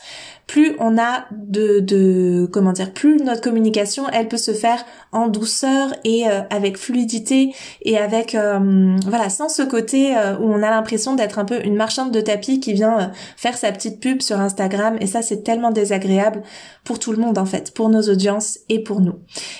plus 0.47 0.75
on 0.79 0.97
a 0.97 1.25
de, 1.31 1.79
de 1.79 2.47
comment 2.51 2.71
dire, 2.71 2.93
plus 2.93 3.17
notre 3.17 3.41
communication, 3.41 4.07
elle 4.11 4.27
peut 4.27 4.37
se 4.37 4.53
faire 4.53 4.85
en 5.11 5.27
douceur 5.27 5.93
et 6.03 6.27
euh, 6.27 6.41
avec 6.49 6.77
fluidité 6.77 7.53
et 7.81 7.97
avec 7.97 8.35
euh, 8.35 8.95
voilà 9.05 9.29
sans 9.29 9.49
ce 9.49 9.63
côté 9.63 10.15
euh, 10.15 10.37
où 10.37 10.43
on 10.43 10.61
a 10.61 10.69
l'impression 10.69 11.15
d'être 11.15 11.39
un 11.39 11.45
peu 11.45 11.63
une 11.63 11.75
marchande 11.75 12.11
de 12.11 12.21
tapis 12.21 12.59
qui 12.59 12.73
vient 12.73 13.11
faire 13.37 13.57
sa 13.57 13.71
petite 13.71 13.99
pub 13.99 14.21
sur 14.21 14.39
Instagram 14.39 14.97
et 15.01 15.07
ça 15.07 15.21
c'est 15.21 15.43
tellement 15.43 15.71
désagréable 15.71 16.43
pour 16.83 16.99
tout 16.99 17.11
le 17.11 17.17
monde 17.17 17.37
en 17.37 17.45
fait, 17.45 17.73
pour 17.73 17.89
nos 17.89 18.03
audiences 18.03 18.59
et 18.69 18.83
pour 18.83 19.01
nous. 19.01 19.15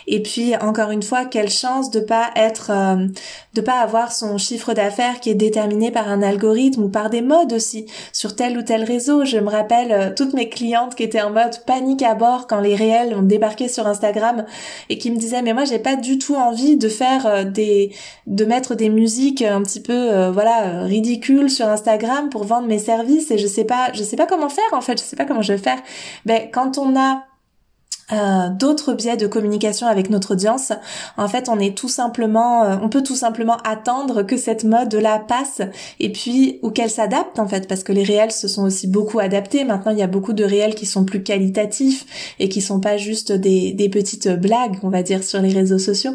Et 0.08 0.22
puis 0.22 0.56
encore 0.58 0.92
une 0.92 1.04
fois, 1.04 1.26
quelle 1.26 1.50
chance 1.50 1.90
de 1.90 2.00
pas 2.00 2.30
être 2.36 2.72
de 3.54 3.62
pas 3.62 3.80
avoir 3.80 4.12
son 4.12 4.38
chiffre 4.38 4.74
d'affaires 4.74 5.20
qui 5.20 5.32
est 5.32 5.36
déterminé 5.36 5.90
par 5.92 6.08
un 6.10 6.22
algorithme 6.22 6.84
ou 6.84 6.90
par 6.90 7.10
des 7.10 7.22
modes 7.22 7.54
aussi 7.54 7.88
sur 8.14 8.36
tel 8.36 8.45
ou 8.58 8.62
tel 8.62 8.84
réseau. 8.84 9.26
Je 9.26 9.38
me 9.38 9.50
rappelle 9.50 10.14
toutes 10.16 10.34
mes 10.34 10.50
clients 10.50 10.90
qui 10.96 11.04
était 11.04 11.22
en 11.22 11.32
mode 11.32 11.60
panique 11.66 12.04
à 12.04 12.16
bord 12.16 12.48
quand 12.48 12.60
les 12.60 12.76
réels 12.76 13.14
ont 13.16 13.22
débarqué 13.22 13.68
sur 13.68 13.88
Instagram 13.88 14.46
et 14.90 14.98
qui 14.98 15.12
me 15.12 15.18
disait 15.18 15.42
mais 15.42 15.54
moi 15.54 15.66
j'ai 15.66 15.80
pas 15.80 15.96
du 15.96 16.18
tout 16.18 16.36
envie 16.36 16.78
de 16.78 16.90
faire 16.90 17.26
euh, 17.26 17.44
des 17.44 17.92
de 18.28 18.46
mettre 18.46 18.76
des 18.76 18.90
musiques 18.90 19.42
un 19.42 19.62
petit 19.62 19.82
peu 19.82 19.94
euh, 19.94 20.32
voilà 20.32 20.84
ridicules 20.84 21.50
sur 21.50 21.68
Instagram 21.68 22.30
pour 22.30 22.44
vendre 22.44 22.68
mes 22.68 22.80
services 22.80 23.32
et 23.32 23.38
je 23.38 23.48
sais 23.48 23.66
pas 23.66 23.92
je 23.94 24.04
sais 24.04 24.16
pas 24.16 24.26
comment 24.26 24.50
faire 24.50 24.64
en 24.74 24.82
fait 24.82 25.00
je 25.00 25.04
sais 25.04 25.16
pas 25.16 25.26
comment 25.26 25.42
je 25.42 25.54
vais 25.54 25.60
faire 25.60 25.80
ben 26.26 26.50
quand 26.52 26.78
on 26.78 27.00
a 27.00 27.24
euh, 28.12 28.50
d'autres 28.50 28.94
biais 28.94 29.18
de 29.18 29.26
communication 29.26 29.88
avec 29.88 30.12
notre 30.12 30.34
audience. 30.34 30.72
En 31.18 31.28
fait, 31.28 31.50
on 31.50 31.60
est 31.60 31.76
tout 31.76 31.90
simplement, 31.90 32.64
euh, 32.64 32.76
on 32.80 32.88
peut 32.88 33.02
tout 33.02 33.16
simplement 33.16 33.58
attendre 33.64 34.22
que 34.22 34.38
cette 34.38 34.64
mode 34.64 34.94
là 34.94 35.18
passe 35.18 35.62
et 36.00 36.12
puis 36.12 36.60
ou 36.62 36.70
qu'elle 36.70 36.92
s'adapte 36.92 37.40
en 37.40 37.48
fait, 37.48 37.68
parce 37.68 37.84
que 37.84 37.92
les 37.92 38.04
réels 38.04 38.32
se 38.32 38.48
sont 38.48 38.64
aussi 38.64 38.86
beaucoup 38.86 39.18
adaptés. 39.18 39.64
Maintenant, 39.64 39.92
il 39.92 39.98
y 39.98 40.04
a 40.04 40.08
beaucoup 40.08 40.34
de 40.34 40.44
réels 40.44 40.76
qui 40.76 40.86
sont 40.86 41.04
plus 41.04 41.24
qualitatifs 41.24 42.36
et 42.38 42.48
qui 42.48 42.62
sont 42.62 42.80
pas 42.80 42.98
juste 42.98 43.32
des, 43.32 43.90
petites 43.92 44.30
blagues, 44.30 44.78
on 44.84 44.90
va 44.90 45.02
dire, 45.02 45.24
sur 45.24 45.42
les 45.42 45.54
réseaux 45.54 45.80
sociaux. 45.80 46.14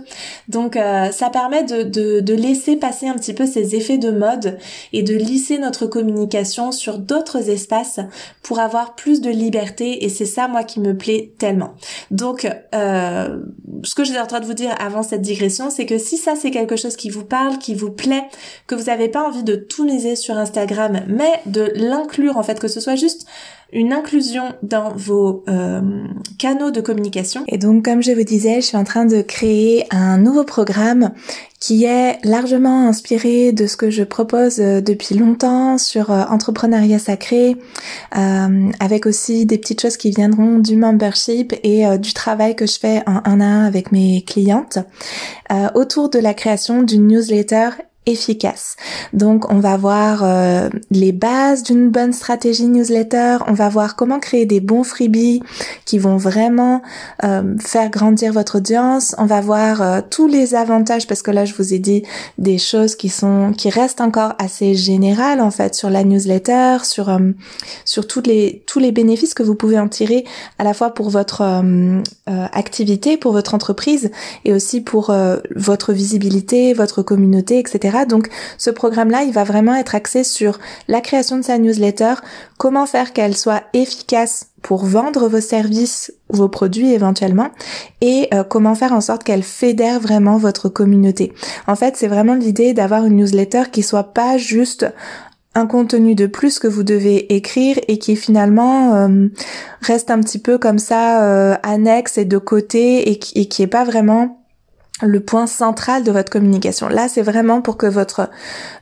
Donc, 0.49 0.77
euh, 0.77 1.11
ça 1.11 1.29
permet 1.31 1.65
de 1.65 2.35
laisser 2.35 2.77
passer 2.77 3.09
un 3.09 3.15
petit 3.15 3.35
peu 3.35 3.47
ces 3.47 3.75
effets 3.75 3.99
de 3.99 4.13
mode 4.13 4.59
et 4.93 5.03
de 5.03 5.15
lisser 5.15 5.59
notre 5.59 5.87
communication 5.87 6.71
sur 6.71 6.99
d'autres 6.99 7.51
espaces 7.51 7.99
pour 8.43 8.61
avoir 8.61 8.95
plus 8.95 9.21
de 9.21 9.31
liberté. 9.31 10.05
Et 10.05 10.09
c'est 10.09 10.27
ça, 10.27 10.47
moi, 10.47 10.63
qui 10.63 10.79
me 10.79 10.97
plaît 10.97 11.33
tellement. 11.39 11.75
Donc, 12.11 12.49
euh, 12.75 13.41
ce 13.83 13.95
que 13.95 14.05
j'étais 14.05 14.21
en 14.21 14.27
train 14.27 14.41
de 14.41 14.47
vous 14.47 14.55
dire 14.55 14.75
avant 14.79 15.03
cette 15.03 15.23
digression, 15.23 15.71
c'est 15.71 15.87
que 15.87 15.99
si 15.99 16.17
ça 16.17 16.35
c'est 16.37 16.51
quelque 16.51 16.77
chose 16.77 16.97
qui 16.97 17.11
vous 17.11 17.25
parle, 17.25 17.59
qui 17.59 17.75
vous 17.75 17.91
plaît, 17.91 18.25
que 18.67 18.75
vous 18.75 18.85
n'avez 18.85 19.09
pas 19.09 19.27
envie 19.27 19.45
de 19.45 19.57
tout 19.57 19.85
miser 19.85 20.17
sur 20.17 20.37
Instagram, 20.37 21.01
mais 21.09 21.41
de 21.47 21.73
l'inclure 21.75 22.37
en 22.37 22.43
fait, 22.43 22.61
que 22.61 22.69
ce 22.69 22.81
soit 22.81 22.97
juste 22.97 23.27
une 23.73 23.93
inclusion 23.93 24.43
dans 24.63 24.91
vos 24.95 25.45
euh, 25.49 25.81
canaux 26.39 26.71
de 26.71 26.81
communication. 26.81 27.45
Et 27.47 27.59
donc, 27.59 27.85
comme 27.85 28.03
je 28.03 28.13
vous 28.13 28.25
disais, 28.25 28.57
je 28.61 28.67
suis 28.67 28.77
en 28.77 28.85
train 28.85 29.05
de 29.05 29.23
créer 29.23 29.87
un 29.91 30.19
nouveau 30.19 30.45
programme 30.45 31.13
qui 31.61 31.85
est 31.85 32.19
largement 32.25 32.89
inspiré 32.89 33.53
de 33.53 33.67
ce 33.67 33.77
que 33.77 33.91
je 33.91 34.03
propose 34.03 34.61
euh, 34.61 34.81
depuis 34.81 35.15
longtemps 35.15 35.79
sur 35.79 36.11
euh, 36.11 36.25
entrepreneuriat 36.29 36.99
sacré, 36.99 37.57
avec 38.13 39.07
aussi 39.07 39.47
des 39.47 39.59
petites 39.59 39.81
choses 39.81 39.97
qui 39.97 40.11
viendront 40.11 40.59
du 40.59 40.77
membership 40.77 41.55
et 41.63 41.85
du 41.99 42.13
travail 42.13 42.57
que 42.57 42.67
je 42.67 42.79
fais 42.79 43.03
en 43.07 43.21
un 43.25 43.41
à 43.41 43.45
un 43.45 43.65
avec 43.65 43.93
mes 43.93 44.23
clientes, 44.23 44.79
autour 45.75 46.11
de 46.11 46.19
la 46.19 46.35
création 46.35 46.83
d'une 46.83 47.07
newsletter 47.07 47.71
efficace. 48.07 48.77
Donc 49.13 49.53
on 49.53 49.59
va 49.59 49.77
voir 49.77 50.23
euh, 50.25 50.71
les 50.91 51.13
bases 51.13 51.63
d'une 51.63 51.91
bonne 51.91 52.15
stratégie 52.15 52.67
newsletter, 52.67 53.39
on 53.47 53.53
va 53.53 53.69
voir 53.69 53.95
comment 53.95 54.19
créer 54.19 54.47
des 54.47 54.61
bons 54.61 54.85
freebies 54.85 55.43
qui 55.85 55.99
vont 55.99 56.17
vraiment 56.17 56.81
euh, 57.25 57.57
faire 57.59 57.91
grandir 57.91 58.33
votre 58.33 58.57
audience, 58.57 59.15
on 59.19 59.27
va 59.27 59.43
voir 59.43 59.83
euh, 59.83 60.01
tous 60.09 60.27
les 60.27 60.55
avantages 60.55 61.07
parce 61.07 61.21
que 61.21 61.31
là 61.31 61.45
je 61.45 61.53
vous 61.53 61.75
ai 61.75 61.79
dit 61.79 62.03
des 62.39 62.57
choses 62.57 62.95
qui 62.97 63.11
sont 63.11 63.53
qui 63.57 63.69
restent 63.69 64.01
encore 64.01 64.33
assez 64.39 64.75
générales 64.75 65.43
en 65.43 65.51
fait 65.51 65.75
sur 65.75 65.91
la 65.91 66.03
newsletter, 66.03 66.79
sur 66.85 67.17
sur 67.85 68.07
toutes 68.07 68.27
les 68.27 68.63
tous 68.67 68.79
les 68.79 68.93
bénéfices 68.93 69.35
que 69.35 69.43
vous 69.43 69.55
pouvez 69.55 69.79
en 69.79 69.89
tirer 69.89 70.25
à 70.59 70.65
la 70.65 70.73
fois 70.73 70.95
pour 70.95 71.11
votre 71.11 71.63
activité, 72.27 73.17
pour 73.17 73.33
votre 73.33 73.55
entreprise 73.55 74.11
et 74.45 74.53
aussi 74.55 74.81
pour 74.81 75.15
votre 75.55 75.93
visibilité, 75.93 76.73
votre 76.73 77.03
communauté, 77.03 77.59
etc 77.59 77.90
Donc 78.07 78.29
ce 78.59 78.71
programme-là, 78.71 79.23
il 79.23 79.33
va 79.33 79.45
vraiment 79.45 79.75
être 79.75 79.95
axé 79.95 80.25
sur 80.25 80.59
la 80.89 81.01
création 81.01 81.37
de 81.37 81.43
sa 81.43 81.59
newsletter, 81.59 82.15
comment 82.59 82.87
faire 82.87 83.13
qu'elle 83.13 83.37
soit 83.37 83.63
efficace 83.73 84.49
pour 84.63 84.85
vendre 84.85 85.29
vos 85.29 85.41
services, 85.41 86.13
vos 86.29 86.49
produits 86.49 86.93
éventuellement, 86.93 87.49
et 88.01 88.29
euh, 88.35 88.45
comment 88.45 88.75
faire 88.75 88.93
en 88.93 89.01
sorte 89.01 89.25
qu'elle 89.25 89.43
fédère 89.43 90.01
vraiment 90.01 90.37
votre 90.37 90.69
communauté. 90.69 91.33
En 91.67 91.77
fait, 91.77 91.97
c'est 91.97 92.09
vraiment 92.09 92.35
l'idée 92.35 92.75
d'avoir 92.75 93.07
une 93.07 93.17
newsletter 93.17 93.65
qui 93.73 93.83
soit 93.83 94.13
pas 94.13 94.37
juste 94.37 94.87
un 95.55 95.67
contenu 95.67 96.15
de 96.15 96.27
plus 96.27 96.59
que 96.59 96.69
vous 96.69 96.85
devez 96.85 97.35
écrire 97.35 97.77
et 97.89 97.99
qui 97.99 98.15
finalement 98.15 98.95
euh, 98.95 99.29
reste 99.81 100.11
un 100.11 100.21
petit 100.21 100.39
peu 100.39 100.59
comme 100.59 100.79
ça 100.79 101.25
euh, 101.25 101.57
annexe 101.63 102.19
et 102.19 102.25
de 102.25 102.39
côté 102.39 103.11
et 103.11 103.19
qui, 103.19 103.41
et 103.41 103.47
qui 103.47 103.63
est 103.63 103.67
pas 103.67 103.85
vraiment 103.85 104.40
le 105.03 105.21
point 105.21 105.47
central 105.47 106.05
de 106.05 106.13
votre 106.13 106.31
communication. 106.31 106.89
Là, 106.89 107.09
c'est 107.09 107.23
vraiment 107.23 107.61
pour 107.61 107.77
que 107.77 107.87
votre 107.87 108.29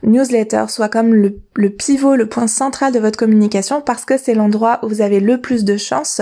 newsletter 0.03 0.65
soit 0.67 0.89
comme 0.89 1.13
le, 1.13 1.69
pivot, 1.69 2.15
le 2.15 2.27
point 2.27 2.47
central 2.47 2.93
de 2.93 2.99
votre 2.99 3.17
communication 3.17 3.81
parce 3.81 4.05
que 4.05 4.17
c'est 4.17 4.33
l'endroit 4.33 4.79
où 4.83 4.89
vous 4.89 5.01
avez 5.01 5.19
le 5.19 5.39
plus 5.39 5.63
de 5.63 5.77
chances 5.77 6.21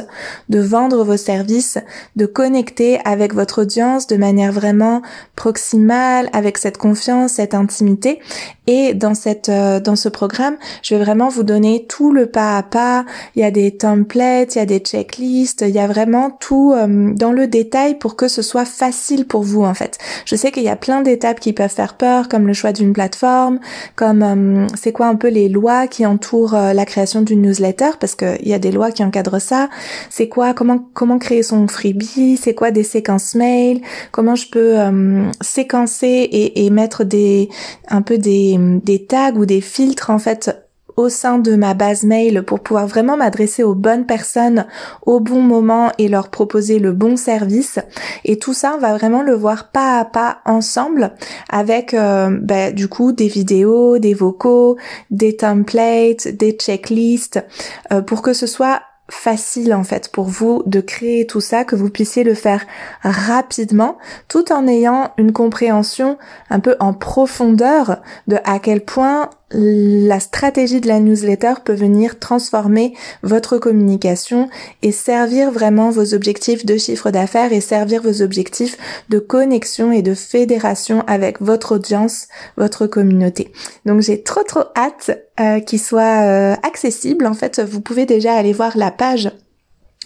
de 0.49 0.59
vendre 0.59 1.03
vos 1.03 1.17
services, 1.17 1.77
de 2.15 2.25
connecter 2.25 2.99
avec 3.05 3.33
votre 3.33 3.61
audience 3.61 4.07
de 4.07 4.17
manière 4.17 4.51
vraiment 4.51 5.01
proximale, 5.35 6.29
avec 6.33 6.57
cette 6.57 6.77
confiance, 6.77 7.33
cette 7.33 7.53
intimité. 7.53 8.19
Et 8.67 8.93
dans 8.93 9.13
cette, 9.13 9.49
euh, 9.49 9.79
dans 9.79 9.95
ce 9.95 10.09
programme, 10.09 10.57
je 10.81 10.95
vais 10.95 11.03
vraiment 11.03 11.29
vous 11.29 11.43
donner 11.43 11.85
tout 11.87 12.11
le 12.11 12.27
pas 12.27 12.57
à 12.57 12.63
pas. 12.63 13.05
Il 13.35 13.41
y 13.41 13.45
a 13.45 13.51
des 13.51 13.77
templates, 13.77 14.55
il 14.55 14.59
y 14.59 14.61
a 14.61 14.65
des 14.65 14.79
checklists, 14.79 15.63
il 15.67 15.73
y 15.73 15.79
a 15.79 15.87
vraiment 15.87 16.31
tout 16.31 16.73
euh, 16.75 17.13
dans 17.13 17.31
le 17.31 17.47
détail 17.47 17.97
pour 17.97 18.15
que 18.15 18.27
ce 18.27 18.41
soit 18.41 18.65
facile 18.65 19.25
pour 19.25 19.43
vous, 19.43 19.63
en 19.63 19.73
fait 19.73 19.97
je 20.25 20.35
sais 20.35 20.51
qu'il 20.51 20.63
y 20.63 20.69
a 20.69 20.75
plein 20.75 21.01
d'étapes 21.01 21.39
qui 21.39 21.53
peuvent 21.53 21.71
faire 21.71 21.95
peur, 21.95 22.27
comme 22.27 22.47
le 22.47 22.53
choix 22.53 22.71
d'une 22.71 22.93
plateforme, 22.93 23.59
comme 23.95 24.23
euh, 24.23 24.67
c'est 24.75 24.91
quoi 24.91 25.07
un 25.07 25.15
peu 25.15 25.29
les 25.29 25.49
lois 25.49 25.87
qui 25.87 26.05
entourent 26.05 26.55
euh, 26.55 26.73
la 26.73 26.85
création 26.85 27.21
d'une 27.21 27.41
newsletter, 27.41 27.91
parce 27.99 28.15
qu'il 28.15 28.47
y 28.47 28.53
a 28.53 28.59
des 28.59 28.71
lois 28.71 28.91
qui 28.91 29.03
encadrent 29.03 29.41
ça. 29.41 29.69
C'est 30.09 30.27
quoi, 30.27 30.53
comment 30.53 30.85
comment 30.93 31.19
créer 31.19 31.43
son 31.43 31.67
freebie, 31.67 32.37
c'est 32.37 32.53
quoi 32.53 32.71
des 32.71 32.83
séquences 32.83 33.35
mail, 33.35 33.81
comment 34.11 34.35
je 34.35 34.49
peux 34.49 34.79
euh, 34.79 35.23
séquencer 35.41 36.07
et, 36.07 36.65
et 36.65 36.69
mettre 36.69 37.03
des 37.03 37.49
un 37.87 38.01
peu 38.01 38.17
des, 38.17 38.56
des 38.57 39.05
tags 39.05 39.35
ou 39.35 39.45
des 39.45 39.61
filtres 39.61 40.09
en 40.09 40.19
fait 40.19 40.67
au 40.97 41.09
sein 41.09 41.37
de 41.37 41.55
ma 41.55 41.75
base 41.75 42.03
mail 42.03 42.43
pour 42.43 42.59
pouvoir 42.59 42.87
vraiment 42.87 43.15
m'adresser 43.15 43.63
aux 43.63 43.75
bonnes 43.75 44.07
personnes 44.07 44.65
au 45.05 45.19
bon 45.19 45.41
moment 45.41 45.91
et 45.99 46.07
leur 46.07 46.29
proposer 46.29 46.79
le 46.79 46.91
bon 46.91 47.15
service. 47.15 47.79
Et 48.25 48.39
tout 48.39 48.53
ça, 48.53 48.73
on 48.75 48.79
va 48.79 48.97
vraiment 48.97 49.21
le 49.21 49.35
voir 49.35 49.71
pas 49.71 49.99
à 49.99 50.05
pas 50.05 50.39
ensemble 50.45 51.13
avec 51.49 51.93
euh, 51.93 52.35
bah, 52.41 52.71
du 52.71 52.87
coup 52.87 53.11
des 53.11 53.27
vidéos, 53.27 53.99
des 53.99 54.15
vocaux, 54.15 54.77
des 55.11 55.37
templates, 55.37 56.27
des 56.27 56.53
checklists 56.53 57.45
euh, 57.93 58.01
pour 58.01 58.23
que 58.23 58.33
ce 58.33 58.47
soit 58.47 58.81
facile 59.09 59.73
en 59.73 59.83
fait 59.83 60.09
pour 60.09 60.25
vous 60.25 60.63
de 60.65 60.81
créer 60.81 61.25
tout 61.25 61.41
ça, 61.41 61.63
que 61.63 61.75
vous 61.75 61.89
puissiez 61.89 62.23
le 62.23 62.33
faire 62.33 62.65
rapidement 63.03 63.97
tout 64.27 64.51
en 64.51 64.67
ayant 64.67 65.11
une 65.17 65.31
compréhension 65.31 66.17
un 66.49 66.59
peu 66.59 66.75
en 66.79 66.93
profondeur 66.93 68.01
de 68.27 68.37
à 68.43 68.59
quel 68.59 68.83
point 68.83 69.29
la 69.51 70.19
stratégie 70.19 70.81
de 70.81 70.87
la 70.87 70.99
newsletter 70.99 71.53
peut 71.63 71.73
venir 71.73 72.19
transformer 72.19 72.93
votre 73.23 73.57
communication 73.57 74.49
et 74.81 74.91
servir 74.91 75.51
vraiment 75.51 75.89
vos 75.89 76.13
objectifs 76.13 76.65
de 76.65 76.77
chiffre 76.77 77.11
d'affaires 77.11 77.53
et 77.53 77.61
servir 77.61 78.01
vos 78.01 78.21
objectifs 78.21 78.77
de 79.09 79.19
connexion 79.19 79.91
et 79.91 80.01
de 80.01 80.13
fédération 80.13 81.03
avec 81.07 81.41
votre 81.41 81.75
audience, 81.75 82.27
votre 82.57 82.87
communauté. 82.87 83.53
Donc 83.85 84.01
j'ai 84.01 84.21
trop 84.21 84.43
trop 84.43 84.63
hâte 84.75 85.11
euh, 85.39 85.59
qu'il 85.61 85.79
soit 85.79 86.23
euh, 86.23 86.55
accessible. 86.63 87.25
En 87.25 87.33
fait, 87.33 87.61
vous 87.61 87.79
pouvez 87.79 88.05
déjà 88.05 88.33
aller 88.33 88.53
voir 88.53 88.77
la 88.77 88.91
page 88.91 89.31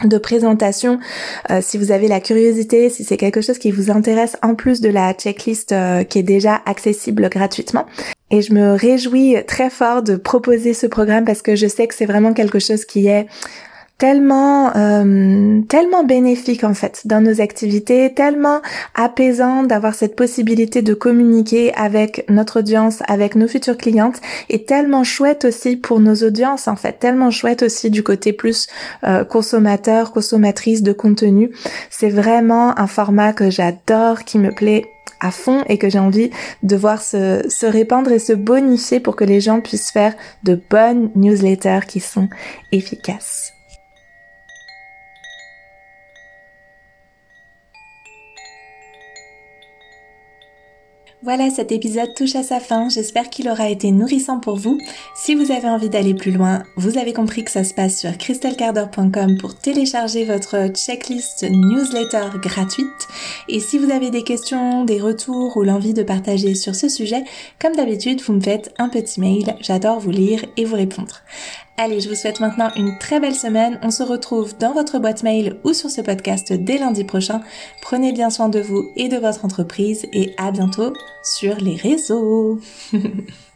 de 0.04 0.18
présentation 0.18 1.00
euh, 1.50 1.60
si 1.62 1.78
vous 1.78 1.92
avez 1.92 2.08
la 2.08 2.20
curiosité, 2.20 2.90
si 2.90 3.04
c'est 3.04 3.18
quelque 3.18 3.42
chose 3.42 3.58
qui 3.58 3.72
vous 3.72 3.92
intéresse 3.92 4.38
en 4.42 4.56
plus 4.56 4.82
de 4.82 4.90
la 4.90 5.14
checklist 5.14 5.72
euh, 5.72 6.04
qui 6.04 6.20
est 6.20 6.24
déjà 6.24 6.62
accessible 6.66 7.30
gratuitement. 7.30 7.86
Et 8.32 8.42
je 8.42 8.54
me 8.54 8.74
réjouis 8.74 9.36
très 9.46 9.70
fort 9.70 10.02
de 10.02 10.16
proposer 10.16 10.74
ce 10.74 10.88
programme 10.88 11.26
parce 11.26 11.42
que 11.42 11.56
je 11.56 11.68
sais 11.68 11.88
que 11.88 11.94
c'est 11.94 12.06
vraiment 12.06 12.34
quelque 12.34 12.60
chose 12.60 12.86
qui 12.86 13.08
est 13.08 13.28
tellement 14.02 14.76
euh, 14.76 15.62
tellement 15.70 16.04
bénéfique 16.04 16.64
en 16.64 16.74
fait 16.74 17.02
dans 17.06 17.22
nos 17.22 17.40
activités, 17.40 18.12
tellement 18.16 18.62
apaisant 18.96 19.62
d'avoir 19.62 19.94
cette 19.94 20.16
possibilité 20.16 20.82
de 20.82 20.96
communiquer 20.96 21.72
avec 21.76 22.26
notre 22.28 22.62
audience, 22.62 23.04
avec 23.08 23.36
nos 23.36 23.48
futures 23.48 23.78
clientes 23.78 24.20
et 24.50 24.64
tellement 24.64 25.04
chouette 25.04 25.46
aussi 25.46 25.76
pour 25.78 26.00
nos 26.00 26.16
audiences 26.16 26.68
en 26.68 26.76
fait, 26.76 26.94
tellement 26.94 27.30
chouette 27.30 27.62
aussi 27.62 27.92
du 27.92 28.02
côté 28.02 28.34
plus 28.34 28.66
euh, 29.04 29.24
consommateur, 29.24 30.14
consommatrice 30.14 30.82
de 30.82 30.94
contenu. 30.94 31.52
C'est 31.92 32.10
vraiment 32.10 32.80
un 32.80 32.88
format 32.88 33.34
que 33.34 33.52
j'adore, 33.52 34.24
qui 34.24 34.40
me 34.40 34.50
plaît 34.50 34.86
à 35.22 35.32
fond 35.32 35.64
et 35.68 35.78
que 35.78 35.90
j'ai 35.90 36.00
envie 36.00 36.32
de 36.64 36.76
voir 36.76 37.02
se, 37.02 37.46
se 37.48 37.66
répandre 37.66 38.12
et 38.12 38.20
se 38.20 38.34
bonifier 38.34 39.00
pour 39.00 39.16
que 39.16 39.24
les 39.24 39.40
gens 39.40 39.62
puissent 39.62 39.92
faire 39.92 40.16
de 40.44 40.60
bonnes 40.70 41.12
newsletters 41.16 41.86
qui 41.88 42.02
sont 42.02 42.28
efficaces. 42.72 43.54
Voilà, 51.24 51.52
cet 51.52 51.72
épisode 51.72 52.16
touche 52.16 52.36
à 52.36 52.42
sa 52.42 52.60
fin. 52.60 52.90
J'espère 52.90 53.30
qu'il 53.30 53.48
aura 53.48 53.70
été 53.70 53.92
nourrissant 53.92 54.40
pour 54.40 54.56
vous. 54.56 54.80
Si 55.16 55.36
vous 55.36 55.52
avez 55.52 55.70
envie 55.70 55.90
d'aller 55.90 56.16
plus 56.16 56.32
loin, 56.32 56.64
vous 56.78 56.98
avez 56.98 57.14
compris 57.14 57.44
que 57.44 57.52
ça 57.52 57.64
se 57.64 57.76
passe 57.76 58.00
sur 58.00 58.18
crystalcarder.com 58.18 59.38
pour 59.38 59.54
télécharger 59.54 60.26
votre 60.26 60.74
checklist 60.74 61.46
newsletter 61.48 62.40
gratuite. 62.42 63.08
Et 63.48 63.60
si 63.60 63.78
vous 63.78 63.92
avez 63.92 64.10
des 64.10 64.24
questions, 64.24 64.84
des 64.84 65.00
retours 65.00 65.58
ou 65.58 65.62
l'envie 65.62 65.94
de 65.94 66.02
partager 66.02 66.56
sur 66.56 66.74
ce 66.74 66.90
sujet, 66.90 67.24
comme 67.60 67.76
d'habitude, 67.76 68.24
vous 68.24 68.34
me 68.34 68.42
faites 68.42 68.74
un 68.80 68.90
petit 68.90 69.20
mail. 69.20 69.56
J'adore 69.62 70.00
vous 70.00 70.10
lire 70.10 70.44
et 70.58 70.66
vous 70.66 70.76
répondre. 70.76 71.22
Allez, 71.78 72.00
je 72.00 72.10
vous 72.10 72.16
souhaite 72.16 72.40
maintenant 72.40 72.70
une 72.76 72.98
très 73.00 73.20
belle 73.20 73.36
semaine. 73.36 73.80
On 73.82 73.90
se 73.90 74.04
retrouve 74.04 74.58
dans 74.58 74.74
votre 74.74 75.00
boîte 75.00 75.24
mail 75.24 75.58
ou 75.64 75.74
sur 75.74 75.90
ce 75.90 76.02
podcast 76.02 76.54
dès 76.54 76.78
lundi 76.78 77.04
prochain. 77.04 77.42
Prenez 77.82 78.12
bien 78.12 78.30
soin 78.30 78.50
de 78.50 78.60
vous 78.60 78.92
et 78.96 79.10
de 79.10 79.18
votre 79.18 79.46
entreprise 79.46 80.06
et 80.14 80.34
à 80.38 80.52
bientôt 80.52 80.94
sur 81.24 81.56
les 81.56 81.76
réseaux. 81.76 82.60